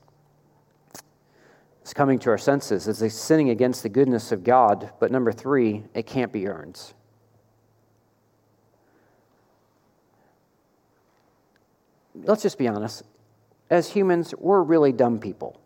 is 1.85 1.93
coming 1.93 2.17
to 2.19 2.31
our 2.31 2.37
senses. 2.39 2.87
It's 2.87 3.15
sinning 3.15 3.51
against 3.51 3.83
the 3.83 3.89
goodness 3.89 4.31
of 4.31 4.43
God. 4.43 4.91
But 4.99 5.11
number 5.11 5.31
three, 5.31 5.83
it 5.93 6.07
can't 6.07 6.33
be 6.33 6.47
earned. 6.47 6.81
Let's 12.23 12.41
just 12.41 12.57
be 12.57 12.67
honest. 12.67 13.03
As 13.69 13.89
humans, 13.89 14.33
we're 14.37 14.61
really 14.61 14.91
dumb 14.91 15.19
people. 15.19 15.59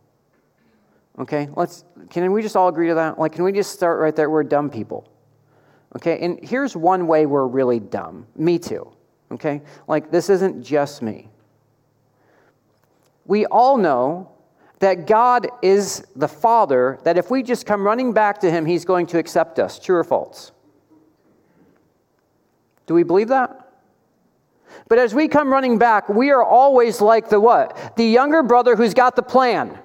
Okay? 1.20 1.50
Let's 1.56 1.84
can 2.10 2.32
we 2.32 2.42
just 2.42 2.56
all 2.56 2.68
agree 2.68 2.88
to 2.88 2.96
that? 2.96 3.20
Like 3.20 3.34
can 3.34 3.44
we 3.44 3.52
just 3.52 3.72
start 3.72 4.00
right 4.00 4.16
there? 4.16 4.30
We're 4.30 4.44
dumb 4.44 4.70
people. 4.70 5.08
Okay? 5.96 6.20
And 6.20 6.40
here's 6.44 6.76
one 6.76 7.08
way 7.08 7.26
we're 7.26 7.48
really 7.48 7.80
dumb. 7.80 8.26
Me 8.36 8.58
too. 8.58 8.92
Okay? 9.32 9.62
Like 9.88 10.12
this 10.12 10.30
isn't 10.30 10.64
just 10.64 11.02
me. 11.02 11.30
We 13.26 13.46
all 13.46 13.78
know 13.78 14.32
that 14.80 15.06
God 15.06 15.48
is 15.62 16.04
the 16.16 16.28
Father, 16.28 17.00
that 17.04 17.18
if 17.18 17.30
we 17.30 17.44
just 17.44 17.68
come 17.68 17.86
running 17.86 18.14
back 18.14 18.40
to 18.40 18.50
Him, 18.50 18.66
He's 18.66 18.84
going 18.84 19.06
to 19.08 19.20
accept 19.20 19.60
us. 19.60 19.80
True 19.80 19.98
or 19.98 20.04
false? 20.04 20.52
Do 22.88 22.96
we 22.96 23.04
believe 23.04 23.28
that? 23.28 23.61
But 24.88 25.00
as 25.00 25.14
we 25.14 25.28
come 25.28 25.50
running 25.50 25.78
back, 25.78 26.10
we 26.10 26.32
are 26.32 26.44
always 26.44 27.02
like 27.02 27.30
the 27.30 27.40
what? 27.40 27.96
The 27.98 28.06
younger 28.06 28.44
brother 28.44 28.76
who's 28.76 28.94
got 28.94 29.16
the 29.16 29.24
plan. 29.24 29.78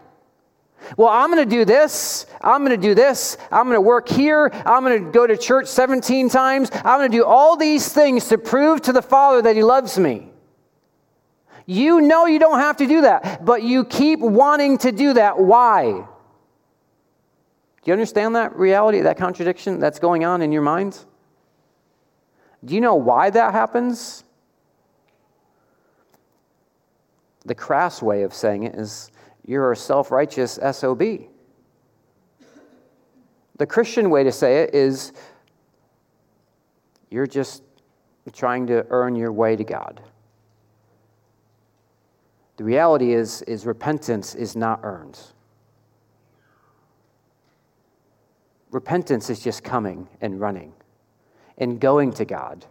Well, 0.97 1.09
I'm 1.09 1.31
going 1.33 1.49
to 1.49 1.57
do 1.57 1.65
this. 1.65 2.27
I'm 2.41 2.65
going 2.65 2.79
to 2.79 2.89
do 2.89 2.95
this. 2.95 3.37
I'm 3.51 3.65
going 3.65 3.77
to 3.77 3.81
work 3.81 4.09
here. 4.09 4.51
I'm 4.65 4.85
going 4.85 5.05
to 5.05 5.11
go 5.11 5.27
to 5.27 5.37
church 5.37 5.67
17 5.67 6.29
times. 6.29 6.71
I'm 6.73 6.99
going 6.99 7.11
to 7.11 7.17
do 7.17 7.25
all 7.25 7.57
these 7.57 7.93
things 7.93 8.29
to 8.29 8.39
prove 8.39 8.83
to 8.83 8.93
the 8.93 9.03
Father 9.03 9.43
that 9.43 9.57
He 9.57 9.63
loves 9.63 9.99
me. 9.99 10.29
You 11.67 12.01
know 12.01 12.27
you 12.27 12.39
don't 12.39 12.61
have 12.61 12.77
to 12.77 12.87
do 12.87 13.01
that, 13.01 13.45
but 13.45 13.65
you 13.65 13.85
keep 13.85 14.21
wanting 14.21 14.79
to 14.79 14.93
do 14.93 15.15
that. 15.15 15.39
Why? 15.39 15.93
Do 15.93 17.91
you 17.91 17.93
understand 17.93 18.37
that 18.37 18.57
reality, 18.57 19.01
that 19.01 19.17
contradiction 19.17 19.81
that's 19.81 19.99
going 19.99 20.25
on 20.25 20.43
in 20.43 20.53
your 20.53 20.63
mind? 20.63 20.99
Do 22.65 22.75
you 22.75 22.81
know 22.81 22.95
why 22.95 23.31
that 23.31 23.53
happens? 23.53 24.23
The 27.47 27.55
crass 27.55 28.03
way 28.03 28.23
of 28.23 28.35
saying 28.35 28.65
it 28.65 28.75
is 28.75 29.11
you're 29.47 29.73
a 29.73 29.77
self 29.77 30.11
righteous 30.11 30.59
SOB. 30.73 31.03
The 33.59 33.67
Christian 33.67 34.11
way 34.11 34.25
to 34.25 34.33
say 34.33 34.63
it 34.63 34.75
is 34.75 35.13
you're 37.11 37.27
just 37.27 37.63
trying 38.33 38.67
to 38.67 38.85
earn 38.91 39.15
your 39.15 39.33
way 39.33 39.57
to 39.57 39.65
God. 39.65 40.03
The 42.57 42.65
reality 42.65 43.13
is, 43.13 43.43
is 43.43 43.65
repentance 43.65 44.35
is 44.35 44.57
not 44.57 44.81
earned. 44.83 45.19
Repentance 48.73 49.31
is 49.31 49.41
just 49.41 49.63
coming 49.63 50.09
and 50.21 50.41
running 50.41 50.73
and 51.59 51.81
going 51.81 52.13
to 52.15 52.25
God, 52.25 52.67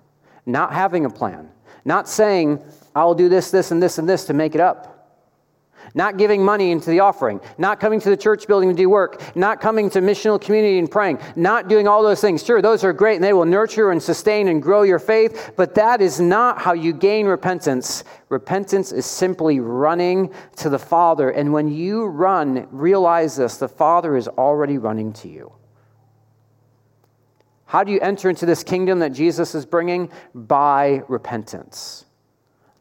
not 0.46 0.74
having 0.74 1.06
a 1.06 1.10
plan, 1.10 1.50
not 1.86 2.10
saying, 2.10 2.60
I'll 2.96 3.16
do 3.16 3.30
this, 3.30 3.52
this, 3.52 3.72
and 3.72 3.82
this, 3.82 4.00
and 4.00 4.10
this 4.10 4.26
to 4.26 4.34
make 4.34 4.56
it 4.56 4.62
up. 4.62 4.92
Not 5.94 6.18
giving 6.18 6.44
money 6.44 6.72
into 6.72 6.90
the 6.90 7.00
offering, 7.02 7.40
not 7.58 7.80
coming 7.80 8.02
to 8.02 8.10
the 8.10 8.18
church 8.18 8.48
building 8.48 8.70
to 8.70 8.76
do 8.76 8.90
work, 8.90 9.22
not 9.36 9.62
coming 9.62 9.90
to 9.92 10.02
missional 10.02 10.42
community 10.42 10.80
and 10.80 10.90
praying, 10.90 11.20
not 11.36 11.70
doing 11.70 11.88
all 11.88 12.04
those 12.04 12.20
things. 12.20 12.44
Sure, 12.44 12.62
those 12.62 12.84
are 12.84 12.92
great 12.92 13.16
and 13.16 13.24
they 13.24 13.34
will 13.34 13.46
nurture 13.46 13.92
and 13.92 14.02
sustain 14.02 14.48
and 14.48 14.62
grow 14.62 14.82
your 14.82 15.00
faith, 15.00 15.54
but 15.56 15.76
that 15.76 16.02
is 16.02 16.20
not 16.20 16.60
how 16.60 16.74
you 16.74 16.92
gain 16.92 17.28
repentance. 17.28 18.04
Repentance 18.30 18.92
is 18.92 19.06
simply 19.06 19.60
running 19.60 20.34
to 20.58 20.70
the 20.70 20.80
Father. 20.80 21.30
And 21.30 21.54
when 21.54 21.68
you 21.68 22.08
run, 22.08 22.68
realize 22.72 23.38
this 23.38 23.58
the 23.58 23.70
Father 23.70 24.18
is 24.18 24.28
already 24.28 24.78
running 24.78 25.14
to 25.14 25.30
you. 25.30 25.54
How 27.66 27.84
do 27.84 27.92
you 27.92 28.00
enter 28.00 28.30
into 28.30 28.46
this 28.46 28.64
kingdom 28.64 29.00
that 29.00 29.10
Jesus 29.10 29.56
is 29.56 29.66
bringing? 29.66 30.10
By 30.34 31.04
repentance 31.08 32.06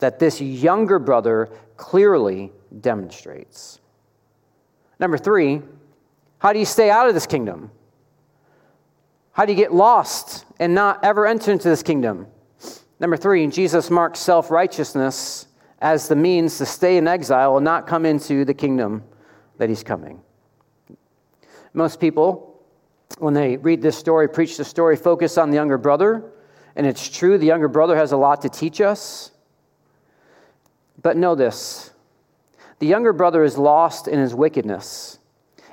that 0.04 0.18
this 0.18 0.38
younger 0.38 0.98
brother 0.98 1.50
clearly 1.78 2.52
demonstrates. 2.80 3.80
Number 5.00 5.16
three, 5.16 5.62
how 6.38 6.52
do 6.52 6.58
you 6.58 6.66
stay 6.66 6.90
out 6.90 7.08
of 7.08 7.14
this 7.14 7.26
kingdom? 7.26 7.70
How 9.32 9.46
do 9.46 9.52
you 9.52 9.56
get 9.56 9.72
lost 9.72 10.44
and 10.60 10.74
not 10.74 11.02
ever 11.02 11.26
enter 11.26 11.50
into 11.52 11.68
this 11.68 11.82
kingdom? 11.82 12.26
Number 13.00 13.16
three, 13.16 13.46
Jesus 13.46 13.90
marks 13.90 14.18
self 14.20 14.50
righteousness 14.50 15.46
as 15.80 16.06
the 16.06 16.16
means 16.16 16.58
to 16.58 16.66
stay 16.66 16.96
in 16.96 17.08
exile 17.08 17.56
and 17.56 17.64
not 17.64 17.86
come 17.86 18.04
into 18.06 18.44
the 18.44 18.54
kingdom 18.54 19.02
that 19.58 19.68
he's 19.68 19.82
coming. 19.82 20.20
Most 21.72 21.98
people, 21.98 22.53
when 23.18 23.34
they 23.34 23.56
read 23.56 23.82
this 23.82 23.96
story, 23.96 24.28
preach 24.28 24.56
the 24.56 24.64
story, 24.64 24.96
focus 24.96 25.38
on 25.38 25.50
the 25.50 25.56
younger 25.56 25.78
brother. 25.78 26.30
And 26.76 26.86
it's 26.86 27.08
true, 27.08 27.38
the 27.38 27.46
younger 27.46 27.68
brother 27.68 27.96
has 27.96 28.12
a 28.12 28.16
lot 28.16 28.42
to 28.42 28.48
teach 28.48 28.80
us. 28.80 29.30
But 31.00 31.16
know 31.16 31.34
this 31.34 31.90
the 32.78 32.86
younger 32.86 33.12
brother 33.12 33.44
is 33.44 33.56
lost 33.56 34.08
in 34.08 34.18
his 34.18 34.34
wickedness. 34.34 35.18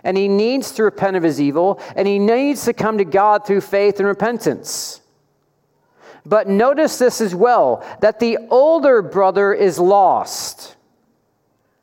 And 0.04 0.18
he 0.18 0.28
needs 0.28 0.72
to 0.74 0.84
repent 0.84 1.16
of 1.16 1.24
his 1.24 1.40
evil, 1.40 1.80
and 1.96 2.08
he 2.08 2.18
needs 2.18 2.66
to 2.66 2.74
come 2.74 2.98
to 2.98 3.06
God 3.06 3.46
through 3.46 3.62
faith 3.62 4.00
and 4.00 4.08
repentance. 4.08 5.02
But 6.26 6.48
notice 6.48 6.98
this 6.98 7.22
as 7.22 7.36
well 7.36 7.86
that 8.02 8.20
the 8.20 8.38
older 8.50 9.02
brother 9.02 9.54
is 9.54 9.80
lost 9.80 10.76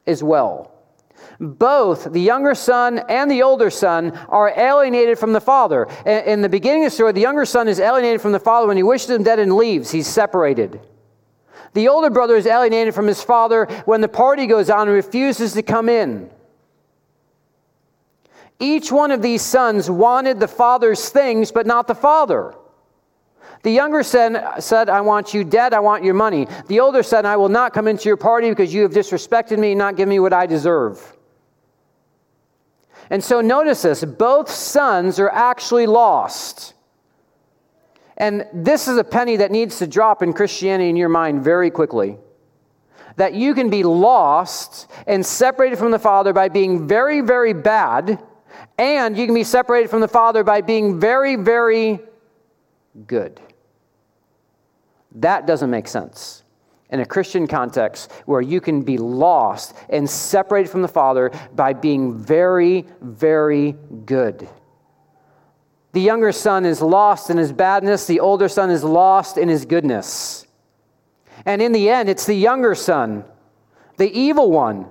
as 0.06 0.22
well. 0.22 0.72
Both 1.40 2.12
the 2.12 2.20
younger 2.20 2.54
son 2.54 2.98
and 3.08 3.30
the 3.30 3.42
older 3.42 3.70
son 3.70 4.10
are 4.28 4.52
alienated 4.56 5.18
from 5.18 5.32
the 5.32 5.40
father. 5.40 5.84
In 6.04 6.42
the 6.42 6.48
beginning 6.48 6.84
of 6.84 6.90
the 6.90 6.94
story, 6.94 7.12
the 7.12 7.20
younger 7.20 7.44
son 7.44 7.68
is 7.68 7.78
alienated 7.78 8.20
from 8.20 8.32
the 8.32 8.40
father 8.40 8.66
when 8.66 8.76
he 8.76 8.82
wishes 8.82 9.10
him 9.10 9.22
dead 9.22 9.38
and 9.38 9.54
leaves. 9.54 9.90
He's 9.90 10.08
separated. 10.08 10.80
The 11.74 11.88
older 11.88 12.10
brother 12.10 12.34
is 12.34 12.46
alienated 12.46 12.94
from 12.94 13.06
his 13.06 13.22
father 13.22 13.66
when 13.84 14.00
the 14.00 14.08
party 14.08 14.46
goes 14.46 14.68
on 14.68 14.88
and 14.88 14.96
refuses 14.96 15.52
to 15.52 15.62
come 15.62 15.88
in. 15.88 16.28
Each 18.58 18.90
one 18.90 19.12
of 19.12 19.22
these 19.22 19.42
sons 19.42 19.88
wanted 19.88 20.40
the 20.40 20.48
father's 20.48 21.08
things, 21.08 21.52
but 21.52 21.66
not 21.66 21.86
the 21.86 21.94
father. 21.94 22.56
The 23.62 23.70
younger 23.70 24.02
son 24.02 24.40
said, 24.58 24.88
I 24.88 25.02
want 25.02 25.34
you 25.34 25.44
dead, 25.44 25.72
I 25.72 25.78
want 25.78 26.02
your 26.02 26.14
money. 26.14 26.48
The 26.66 26.80
older 26.80 27.04
said, 27.04 27.26
I 27.26 27.36
will 27.36 27.48
not 27.48 27.72
come 27.72 27.86
into 27.86 28.08
your 28.08 28.16
party 28.16 28.48
because 28.48 28.74
you 28.74 28.82
have 28.82 28.92
disrespected 28.92 29.58
me 29.58 29.72
and 29.72 29.78
not 29.78 29.94
given 29.94 30.10
me 30.10 30.18
what 30.18 30.32
I 30.32 30.46
deserve. 30.46 31.14
And 33.10 33.22
so 33.22 33.40
notice 33.40 33.82
this 33.82 34.04
both 34.04 34.50
sons 34.50 35.18
are 35.18 35.30
actually 35.30 35.86
lost. 35.86 36.74
And 38.16 38.46
this 38.52 38.88
is 38.88 38.98
a 38.98 39.04
penny 39.04 39.36
that 39.36 39.50
needs 39.50 39.78
to 39.78 39.86
drop 39.86 40.22
in 40.22 40.32
Christianity 40.32 40.90
in 40.90 40.96
your 40.96 41.08
mind 41.08 41.42
very 41.42 41.70
quickly. 41.70 42.18
That 43.16 43.34
you 43.34 43.54
can 43.54 43.70
be 43.70 43.82
lost 43.82 44.90
and 45.06 45.24
separated 45.24 45.78
from 45.78 45.90
the 45.90 45.98
Father 45.98 46.32
by 46.32 46.48
being 46.48 46.86
very, 46.86 47.20
very 47.20 47.52
bad, 47.52 48.22
and 48.76 49.16
you 49.16 49.26
can 49.26 49.34
be 49.34 49.44
separated 49.44 49.88
from 49.88 50.00
the 50.00 50.08
Father 50.08 50.44
by 50.44 50.60
being 50.60 51.00
very, 51.00 51.36
very 51.36 52.00
good. 53.06 53.40
That 55.12 55.46
doesn't 55.46 55.70
make 55.70 55.88
sense. 55.88 56.42
In 56.90 57.00
a 57.00 57.06
Christian 57.06 57.46
context, 57.46 58.10
where 58.24 58.40
you 58.40 58.60
can 58.60 58.82
be 58.82 58.96
lost 58.96 59.74
and 59.90 60.08
separated 60.08 60.70
from 60.70 60.82
the 60.82 60.88
Father 60.88 61.30
by 61.54 61.74
being 61.74 62.16
very, 62.16 62.86
very 63.00 63.72
good. 64.06 64.48
The 65.92 66.00
younger 66.00 66.32
son 66.32 66.64
is 66.64 66.80
lost 66.80 67.28
in 67.28 67.36
his 67.36 67.52
badness, 67.52 68.06
the 68.06 68.20
older 68.20 68.48
son 68.48 68.70
is 68.70 68.84
lost 68.84 69.36
in 69.36 69.48
his 69.48 69.66
goodness. 69.66 70.46
And 71.44 71.60
in 71.60 71.72
the 71.72 71.90
end, 71.90 72.08
it's 72.08 72.26
the 72.26 72.34
younger 72.34 72.74
son, 72.74 73.24
the 73.96 74.10
evil 74.10 74.50
one, 74.50 74.86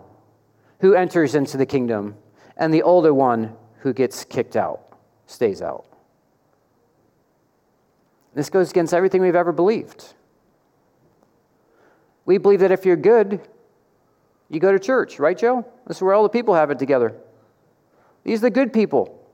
who 0.79 0.93
enters 0.93 1.33
into 1.33 1.57
the 1.57 1.65
kingdom, 1.65 2.15
and 2.55 2.73
the 2.73 2.83
older 2.83 3.13
one 3.13 3.55
who 3.79 3.93
gets 3.93 4.23
kicked 4.23 4.55
out, 4.55 4.97
stays 5.25 5.61
out. 5.61 5.85
This 8.33 8.49
goes 8.49 8.69
against 8.69 8.93
everything 8.93 9.21
we've 9.21 9.35
ever 9.35 9.51
believed. 9.51 10.13
We 12.27 12.37
believe 12.37 12.59
that 12.59 12.73
if 12.73 12.85
you're 12.85 12.97
good, 12.97 13.39
you 14.49 14.59
go 14.59 14.71
to 14.73 14.79
church, 14.79 15.17
right, 15.17 15.37
Joe? 15.37 15.65
This 15.87 15.97
is 15.97 16.03
where 16.03 16.13
all 16.13 16.23
the 16.23 16.29
people 16.29 16.53
have 16.53 16.69
it 16.69 16.77
together. 16.77 17.15
These 18.25 18.39
are 18.39 18.41
the 18.41 18.49
good 18.51 18.73
people. 18.73 19.25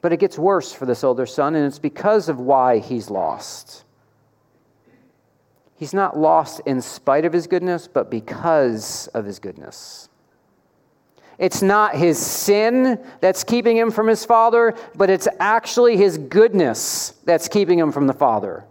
But 0.00 0.14
it 0.14 0.20
gets 0.20 0.38
worse 0.38 0.72
for 0.72 0.86
this 0.86 1.04
older 1.04 1.26
son, 1.26 1.54
and 1.54 1.66
it's 1.66 1.78
because 1.78 2.30
of 2.30 2.40
why 2.40 2.78
he's 2.78 3.10
lost. 3.10 3.84
He's 5.76 5.92
not 5.92 6.16
lost 6.18 6.62
in 6.64 6.80
spite 6.80 7.26
of 7.26 7.34
his 7.34 7.46
goodness, 7.46 7.86
but 7.86 8.10
because 8.10 9.08
of 9.08 9.26
his 9.26 9.38
goodness. 9.38 10.08
It's 11.36 11.60
not 11.60 11.94
his 11.94 12.18
sin 12.18 13.04
that's 13.20 13.44
keeping 13.44 13.76
him 13.76 13.90
from 13.90 14.08
his 14.08 14.24
father, 14.24 14.74
but 14.96 15.10
it's 15.10 15.28
actually 15.38 15.98
his 15.98 16.16
goodness 16.16 17.10
that's 17.26 17.48
keeping 17.48 17.78
him 17.78 17.92
from 17.92 18.06
the 18.06 18.14
father 18.14 18.64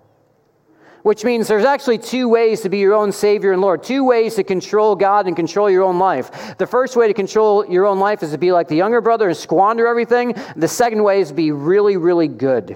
which 1.07 1.23
means 1.23 1.47
there's 1.47 1.63
actually 1.63 1.97
two 1.97 2.27
ways 2.27 2.59
to 2.59 2.67
be 2.67 2.79
your 2.79 2.93
own 2.93 3.13
Savior 3.13 3.53
and 3.53 3.61
Lord, 3.61 3.81
two 3.81 4.03
ways 4.03 4.35
to 4.35 4.43
control 4.43 4.93
God 4.93 5.25
and 5.25 5.37
control 5.37 5.69
your 5.69 5.83
own 5.83 5.97
life. 5.97 6.57
The 6.57 6.67
first 6.67 6.97
way 6.97 7.07
to 7.07 7.13
control 7.13 7.65
your 7.65 7.85
own 7.85 7.97
life 7.97 8.23
is 8.23 8.31
to 8.31 8.37
be 8.37 8.51
like 8.51 8.67
the 8.67 8.75
younger 8.75 8.99
brother 8.99 9.29
and 9.29 9.37
squander 9.37 9.87
everything. 9.87 10.35
The 10.57 10.67
second 10.67 11.01
way 11.01 11.21
is 11.21 11.29
to 11.29 11.33
be 11.33 11.53
really, 11.53 11.95
really 11.95 12.27
good. 12.27 12.75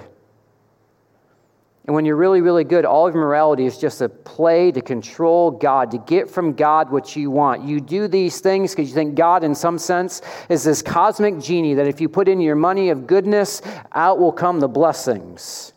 And 1.83 1.93
when 1.93 2.05
you're 2.05 2.15
really, 2.15 2.39
really 2.39 2.63
good, 2.63 2.85
all 2.85 3.05
of 3.05 3.15
morality 3.15 3.65
is 3.65 3.77
just 3.77 3.99
a 3.99 4.07
play 4.07 4.71
to 4.71 4.81
control 4.81 5.51
God, 5.51 5.91
to 5.91 5.97
get 5.97 6.29
from 6.29 6.53
God 6.53 6.89
what 6.89 7.17
you 7.17 7.31
want. 7.31 7.65
You 7.65 7.81
do 7.81 8.07
these 8.07 8.39
things 8.39 8.71
because 8.71 8.87
you 8.87 8.95
think 8.95 9.15
God, 9.15 9.43
in 9.43 9.53
some 9.53 9.77
sense, 9.77 10.21
is 10.47 10.63
this 10.63 10.81
cosmic 10.81 11.37
genie 11.37 11.73
that 11.73 11.85
if 11.85 11.99
you 11.99 12.07
put 12.07 12.29
in 12.29 12.39
your 12.39 12.55
money 12.55 12.91
of 12.91 13.07
goodness, 13.07 13.61
out 13.91 14.19
will 14.19 14.31
come 14.31 14.61
the 14.61 14.69
blessings. 14.69 15.70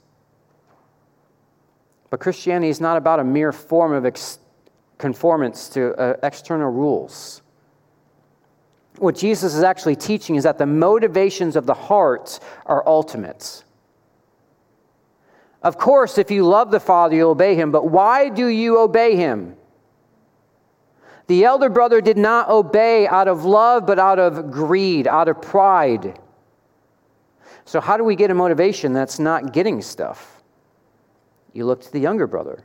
But 2.15 2.21
Christianity 2.21 2.69
is 2.69 2.81
not 2.81 2.97
about 2.97 3.19
a 3.19 3.25
mere 3.25 3.51
form 3.51 3.93
of 3.93 4.07
ex- 4.07 4.39
conformance 4.99 5.69
to 5.71 5.97
uh, 5.97 6.15
external 6.23 6.71
rules. 6.71 7.43
What 8.99 9.17
Jesus 9.17 9.53
is 9.53 9.65
actually 9.65 9.97
teaching 9.97 10.37
is 10.37 10.45
that 10.45 10.57
the 10.57 10.65
motivations 10.65 11.57
of 11.57 11.67
the 11.67 11.75
heart 11.75 12.39
are 12.67 12.87
ultimate. 12.87 13.65
Of 15.61 15.77
course, 15.77 16.17
if 16.17 16.31
you 16.31 16.45
love 16.45 16.71
the 16.71 16.79
Father, 16.79 17.17
you 17.17 17.29
obey 17.29 17.57
him, 17.57 17.73
but 17.73 17.89
why 17.91 18.29
do 18.29 18.47
you 18.47 18.79
obey 18.79 19.17
him? 19.17 19.57
The 21.27 21.45
elder 21.45 21.69
brother 21.69 22.01
did 22.01 22.17
not 22.17 22.49
obey 22.49 23.09
out 23.09 23.27
of 23.27 23.45
love, 23.45 23.87
but 23.87 23.99
out 23.99 24.21
of 24.21 24.53
greed, 24.53 25.09
out 25.09 25.27
of 25.27 25.43
pride. 25.43 26.21
So, 27.65 27.81
how 27.81 27.97
do 27.97 28.05
we 28.05 28.15
get 28.15 28.31
a 28.31 28.35
motivation 28.35 28.93
that's 28.93 29.19
not 29.19 29.53
getting 29.53 29.83
stuff? 29.83 30.34
You 31.55 31.65
look 31.65 31.81
to 31.83 31.93
the 31.93 32.01
younger 32.01 32.27
brother. 32.27 32.63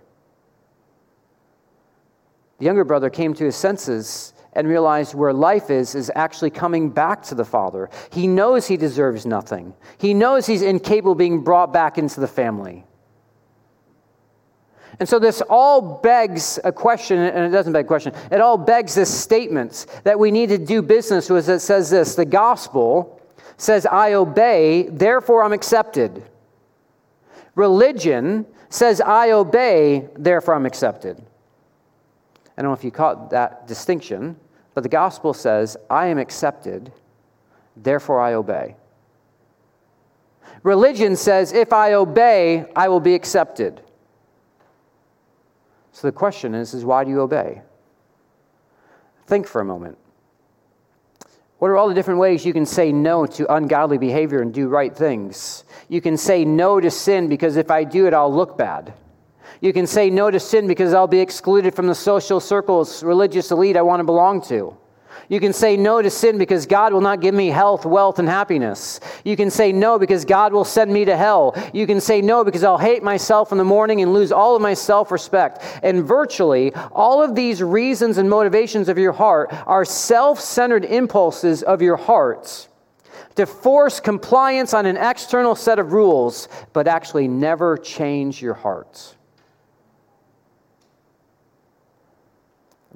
The 2.57 2.65
younger 2.65 2.83
brother 2.83 3.09
came 3.09 3.33
to 3.35 3.45
his 3.45 3.55
senses 3.55 4.33
and 4.53 4.67
realized 4.67 5.13
where 5.13 5.31
life 5.31 5.69
is 5.69 5.95
is 5.95 6.11
actually 6.15 6.49
coming 6.49 6.89
back 6.89 7.21
to 7.23 7.35
the 7.35 7.45
father. 7.45 7.89
He 8.11 8.27
knows 8.27 8.67
he 8.67 8.75
deserves 8.75 9.25
nothing. 9.25 9.73
He 9.97 10.13
knows 10.13 10.45
he's 10.45 10.63
incapable 10.63 11.13
of 11.13 11.17
being 11.17 11.43
brought 11.43 11.71
back 11.71 11.97
into 11.97 12.19
the 12.19 12.27
family. 12.27 12.83
And 14.99 15.07
so 15.07 15.19
this 15.19 15.41
all 15.49 15.99
begs 15.99 16.59
a 16.63 16.71
question, 16.71 17.19
and 17.19 17.45
it 17.45 17.55
doesn't 17.55 17.71
beg 17.71 17.85
a 17.85 17.87
question, 17.87 18.13
it 18.31 18.41
all 18.41 18.57
begs 18.57 18.95
this 18.95 19.13
statement 19.13 19.85
that 20.03 20.19
we 20.19 20.31
need 20.31 20.49
to 20.49 20.57
do 20.57 20.81
business 20.81 21.29
with 21.29 21.45
that 21.45 21.61
says 21.61 21.89
this 21.89 22.15
the 22.15 22.25
gospel 22.25 23.21
says, 23.55 23.85
I 23.85 24.13
obey, 24.13 24.83
therefore 24.83 25.43
I'm 25.43 25.53
accepted. 25.53 26.23
Religion 27.59 28.45
says, 28.69 29.01
I 29.01 29.31
obey, 29.31 30.07
therefore 30.17 30.53
I'm 30.55 30.65
accepted. 30.65 31.21
I 32.57 32.61
don't 32.61 32.71
know 32.71 32.73
if 32.73 32.85
you 32.85 32.91
caught 32.91 33.31
that 33.31 33.67
distinction, 33.67 34.37
but 34.73 34.83
the 34.83 34.87
gospel 34.87 35.33
says, 35.33 35.75
I 35.89 36.07
am 36.07 36.17
accepted, 36.17 36.89
therefore 37.75 38.21
I 38.21 38.35
obey. 38.35 38.77
Religion 40.63 41.17
says, 41.17 41.51
if 41.51 41.73
I 41.73 41.95
obey, 41.95 42.65
I 42.77 42.87
will 42.87 43.01
be 43.01 43.13
accepted. 43.13 43.81
So 45.91 46.07
the 46.07 46.13
question 46.13 46.55
is, 46.55 46.73
is 46.73 46.85
why 46.85 47.03
do 47.03 47.09
you 47.09 47.19
obey? 47.19 47.61
Think 49.27 49.45
for 49.45 49.59
a 49.59 49.65
moment. 49.65 49.97
What 51.59 51.71
are 51.71 51.77
all 51.77 51.89
the 51.89 51.93
different 51.93 52.21
ways 52.21 52.45
you 52.45 52.53
can 52.53 52.65
say 52.65 52.93
no 52.93 53.25
to 53.25 53.53
ungodly 53.53 53.97
behavior 53.97 54.41
and 54.41 54.53
do 54.53 54.69
right 54.69 54.95
things? 54.95 55.65
You 55.89 55.99
can 55.99 56.15
say 56.15 56.45
no 56.45 56.79
to 56.79 56.89
sin 56.89 57.27
because 57.27 57.57
if 57.57 57.69
I 57.69 57.83
do 57.83 58.07
it, 58.07 58.13
I'll 58.13 58.33
look 58.33 58.57
bad. 58.57 58.93
You 59.59 59.73
can 59.73 59.85
say 59.85 60.09
no 60.09 60.31
to 60.31 60.39
sin 60.39 60.67
because 60.67 60.93
I'll 60.93 61.07
be 61.07 61.19
excluded 61.19 61.75
from 61.75 61.87
the 61.87 61.95
social 61.95 62.39
circles, 62.39 63.03
religious 63.03 63.51
elite 63.51 63.75
I 63.75 63.81
want 63.81 63.99
to 63.99 64.05
belong 64.05 64.41
to. 64.43 64.77
You 65.29 65.39
can 65.39 65.53
say 65.53 65.77
no 65.77 66.01
to 66.01 66.09
sin 66.09 66.37
because 66.37 66.65
God 66.65 66.91
will 66.91 67.01
not 67.01 67.21
give 67.21 67.35
me 67.35 67.47
health, 67.47 67.85
wealth, 67.85 68.19
and 68.19 68.27
happiness. 68.27 68.99
You 69.23 69.35
can 69.35 69.51
say 69.51 69.71
no 69.71 69.99
because 69.99 70.25
God 70.25 70.53
will 70.53 70.65
send 70.65 70.91
me 70.91 71.05
to 71.05 71.15
hell. 71.15 71.55
You 71.73 71.85
can 71.85 72.01
say 72.01 72.21
no 72.21 72.43
because 72.43 72.63
I'll 72.63 72.77
hate 72.77 73.03
myself 73.03 73.51
in 73.51 73.57
the 73.57 73.63
morning 73.63 74.01
and 74.01 74.13
lose 74.13 74.31
all 74.31 74.55
of 74.55 74.61
my 74.61 74.73
self 74.73 75.11
respect. 75.11 75.63
And 75.83 76.03
virtually 76.03 76.73
all 76.91 77.21
of 77.21 77.35
these 77.35 77.61
reasons 77.61 78.17
and 78.17 78.29
motivations 78.29 78.89
of 78.89 78.97
your 78.97 79.13
heart 79.13 79.53
are 79.67 79.85
self 79.85 80.39
centered 80.39 80.85
impulses 80.85 81.61
of 81.63 81.81
your 81.81 81.97
heart 81.97 82.67
to 83.35 83.45
force 83.45 83.99
compliance 83.99 84.73
on 84.73 84.85
an 84.85 84.97
external 84.97 85.55
set 85.55 85.79
of 85.79 85.93
rules, 85.93 86.49
but 86.73 86.87
actually 86.87 87.27
never 87.27 87.77
change 87.77 88.41
your 88.41 88.53
heart. 88.53 89.15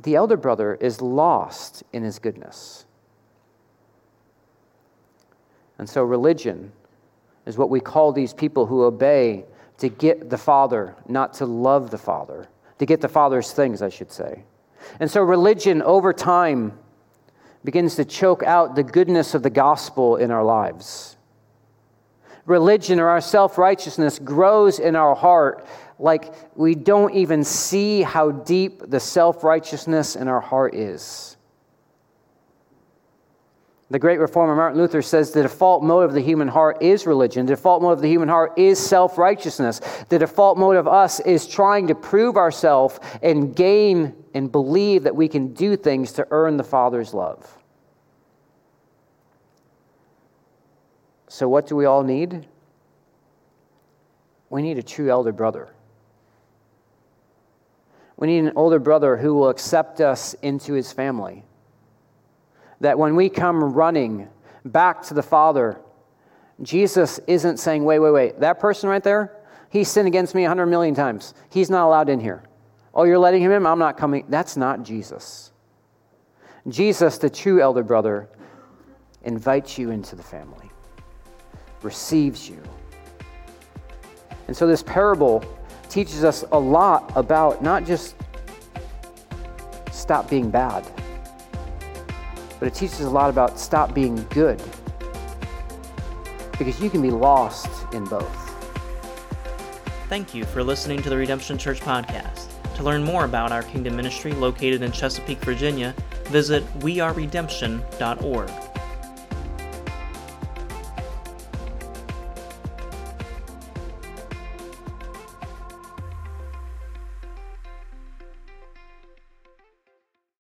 The 0.01 0.15
elder 0.15 0.37
brother 0.37 0.75
is 0.75 1.01
lost 1.01 1.83
in 1.93 2.03
his 2.03 2.19
goodness. 2.19 2.85
And 5.77 5.89
so, 5.89 6.03
religion 6.03 6.71
is 7.45 7.57
what 7.57 7.69
we 7.69 7.79
call 7.79 8.11
these 8.11 8.33
people 8.33 8.65
who 8.65 8.83
obey 8.83 9.45
to 9.77 9.89
get 9.89 10.29
the 10.29 10.37
Father, 10.37 10.95
not 11.07 11.33
to 11.35 11.45
love 11.45 11.91
the 11.91 11.97
Father, 11.97 12.47
to 12.79 12.85
get 12.85 13.01
the 13.01 13.09
Father's 13.09 13.51
things, 13.51 13.81
I 13.81 13.89
should 13.89 14.11
say. 14.11 14.43
And 14.99 15.09
so, 15.09 15.21
religion 15.21 15.81
over 15.81 16.13
time 16.13 16.77
begins 17.63 17.95
to 17.95 18.05
choke 18.05 18.43
out 18.43 18.75
the 18.75 18.83
goodness 18.83 19.33
of 19.33 19.43
the 19.43 19.49
gospel 19.49 20.17
in 20.17 20.31
our 20.31 20.43
lives. 20.43 21.17
religion 22.45 22.99
or 22.99 23.07
our 23.07 23.21
self 23.21 23.57
righteousness 23.57 24.19
grows 24.19 24.79
in 24.79 24.95
our 24.95 25.15
heart 25.15 25.65
like 26.03 26.33
we 26.57 26.75
don't 26.75 27.13
even 27.13 27.45
see 27.45 28.01
how 28.01 28.29
deep 28.29 28.83
the 28.89 28.99
self 28.99 29.43
righteousness 29.43 30.17
in 30.17 30.27
our 30.27 30.41
heart 30.41 30.75
is. 30.75 31.37
The 33.89 33.99
great 33.99 34.19
reformer 34.19 34.55
Martin 34.55 34.79
Luther 34.79 35.01
says 35.01 35.31
the 35.31 35.43
default 35.43 35.81
motive 35.81 36.09
of 36.09 36.15
the 36.15 36.21
human 36.21 36.47
heart 36.47 36.81
is 36.81 37.05
religion. 37.05 37.45
The 37.45 37.53
default 37.53 37.81
motive 37.81 37.99
of 37.99 38.01
the 38.01 38.09
human 38.09 38.27
heart 38.27 38.57
is 38.57 38.79
self 38.79 39.17
righteousness. 39.17 39.79
The 40.09 40.19
default 40.19 40.57
motive 40.57 40.87
of 40.87 40.93
us 40.93 41.21
is 41.21 41.47
trying 41.47 41.87
to 41.87 41.95
prove 41.95 42.35
ourselves 42.35 42.99
and 43.21 43.55
gain 43.55 44.13
and 44.33 44.51
believe 44.51 45.03
that 45.03 45.15
we 45.15 45.29
can 45.29 45.53
do 45.53 45.77
things 45.77 46.11
to 46.13 46.27
earn 46.31 46.57
the 46.57 46.63
Father's 46.65 47.13
love. 47.13 47.57
So, 51.29 51.47
what 51.47 51.65
do 51.65 51.77
we 51.77 51.85
all 51.85 52.03
need? 52.03 52.45
We 54.49 54.61
need 54.61 54.77
a 54.77 54.83
true 54.83 55.09
elder 55.09 55.31
brother. 55.31 55.73
We 58.23 58.27
need 58.27 58.45
an 58.45 58.53
older 58.55 58.79
brother 58.79 59.17
who 59.17 59.33
will 59.33 59.49
accept 59.49 59.99
us 59.99 60.33
into 60.35 60.71
his 60.71 60.93
family. 60.93 61.43
That 62.79 62.97
when 62.97 63.17
we 63.17 63.27
come 63.27 63.73
running 63.73 64.29
back 64.63 65.01
to 65.07 65.13
the 65.13 65.21
Father, 65.21 65.77
Jesus 66.61 67.19
isn't 67.27 67.57
saying, 67.57 67.83
wait, 67.83 67.99
wait, 67.99 68.11
wait, 68.11 68.39
that 68.39 68.61
person 68.61 68.87
right 68.89 69.03
there, 69.03 69.35
he 69.69 69.83
sinned 69.83 70.07
against 70.07 70.35
me 70.35 70.45
a 70.45 70.47
hundred 70.47 70.67
million 70.67 70.95
times. 70.95 71.33
He's 71.49 71.69
not 71.69 71.85
allowed 71.85 72.07
in 72.07 72.21
here. 72.21 72.43
Oh, 72.93 73.03
you're 73.03 73.19
letting 73.19 73.41
him 73.41 73.51
in? 73.51 73.65
I'm 73.65 73.77
not 73.77 73.97
coming. 73.97 74.23
That's 74.29 74.55
not 74.55 74.83
Jesus. 74.83 75.51
Jesus, 76.69 77.17
the 77.17 77.29
true 77.29 77.61
elder 77.61 77.83
brother, 77.83 78.29
invites 79.23 79.77
you 79.77 79.91
into 79.91 80.15
the 80.15 80.23
family, 80.23 80.71
receives 81.81 82.47
you. 82.47 82.63
And 84.47 84.55
so 84.55 84.65
this 84.65 84.81
parable 84.81 85.43
teaches 85.93 86.23
us 86.23 86.43
a 86.51 86.59
lot 86.59 87.11
about 87.15 87.61
not 87.61 87.85
just 87.85 88.15
stop 89.91 90.27
being 90.27 90.49
bad, 90.49 90.83
but 92.59 92.67
it 92.67 92.73
teaches 92.73 93.01
a 93.01 93.09
lot 93.09 93.29
about 93.29 93.59
stop 93.59 93.93
being 93.93 94.15
good. 94.31 94.59
Because 96.57 96.81
you 96.81 96.89
can 96.89 97.03
be 97.03 97.11
lost 97.11 97.69
in 97.93 98.05
both. 98.05 98.39
Thank 100.09 100.33
you 100.33 100.45
for 100.45 100.63
listening 100.63 100.99
to 101.03 101.11
the 101.11 101.17
Redemption 101.17 101.59
Church 101.59 101.79
podcast. 101.79 102.47
To 102.75 102.83
learn 102.83 103.03
more 103.03 103.25
about 103.25 103.51
our 103.51 103.61
kingdom 103.61 103.95
ministry 103.95 104.31
located 104.31 104.81
in 104.81 104.91
Chesapeake, 104.91 105.43
Virginia, 105.45 105.93
visit 106.25 106.63
weareredemption.org. 106.79 108.49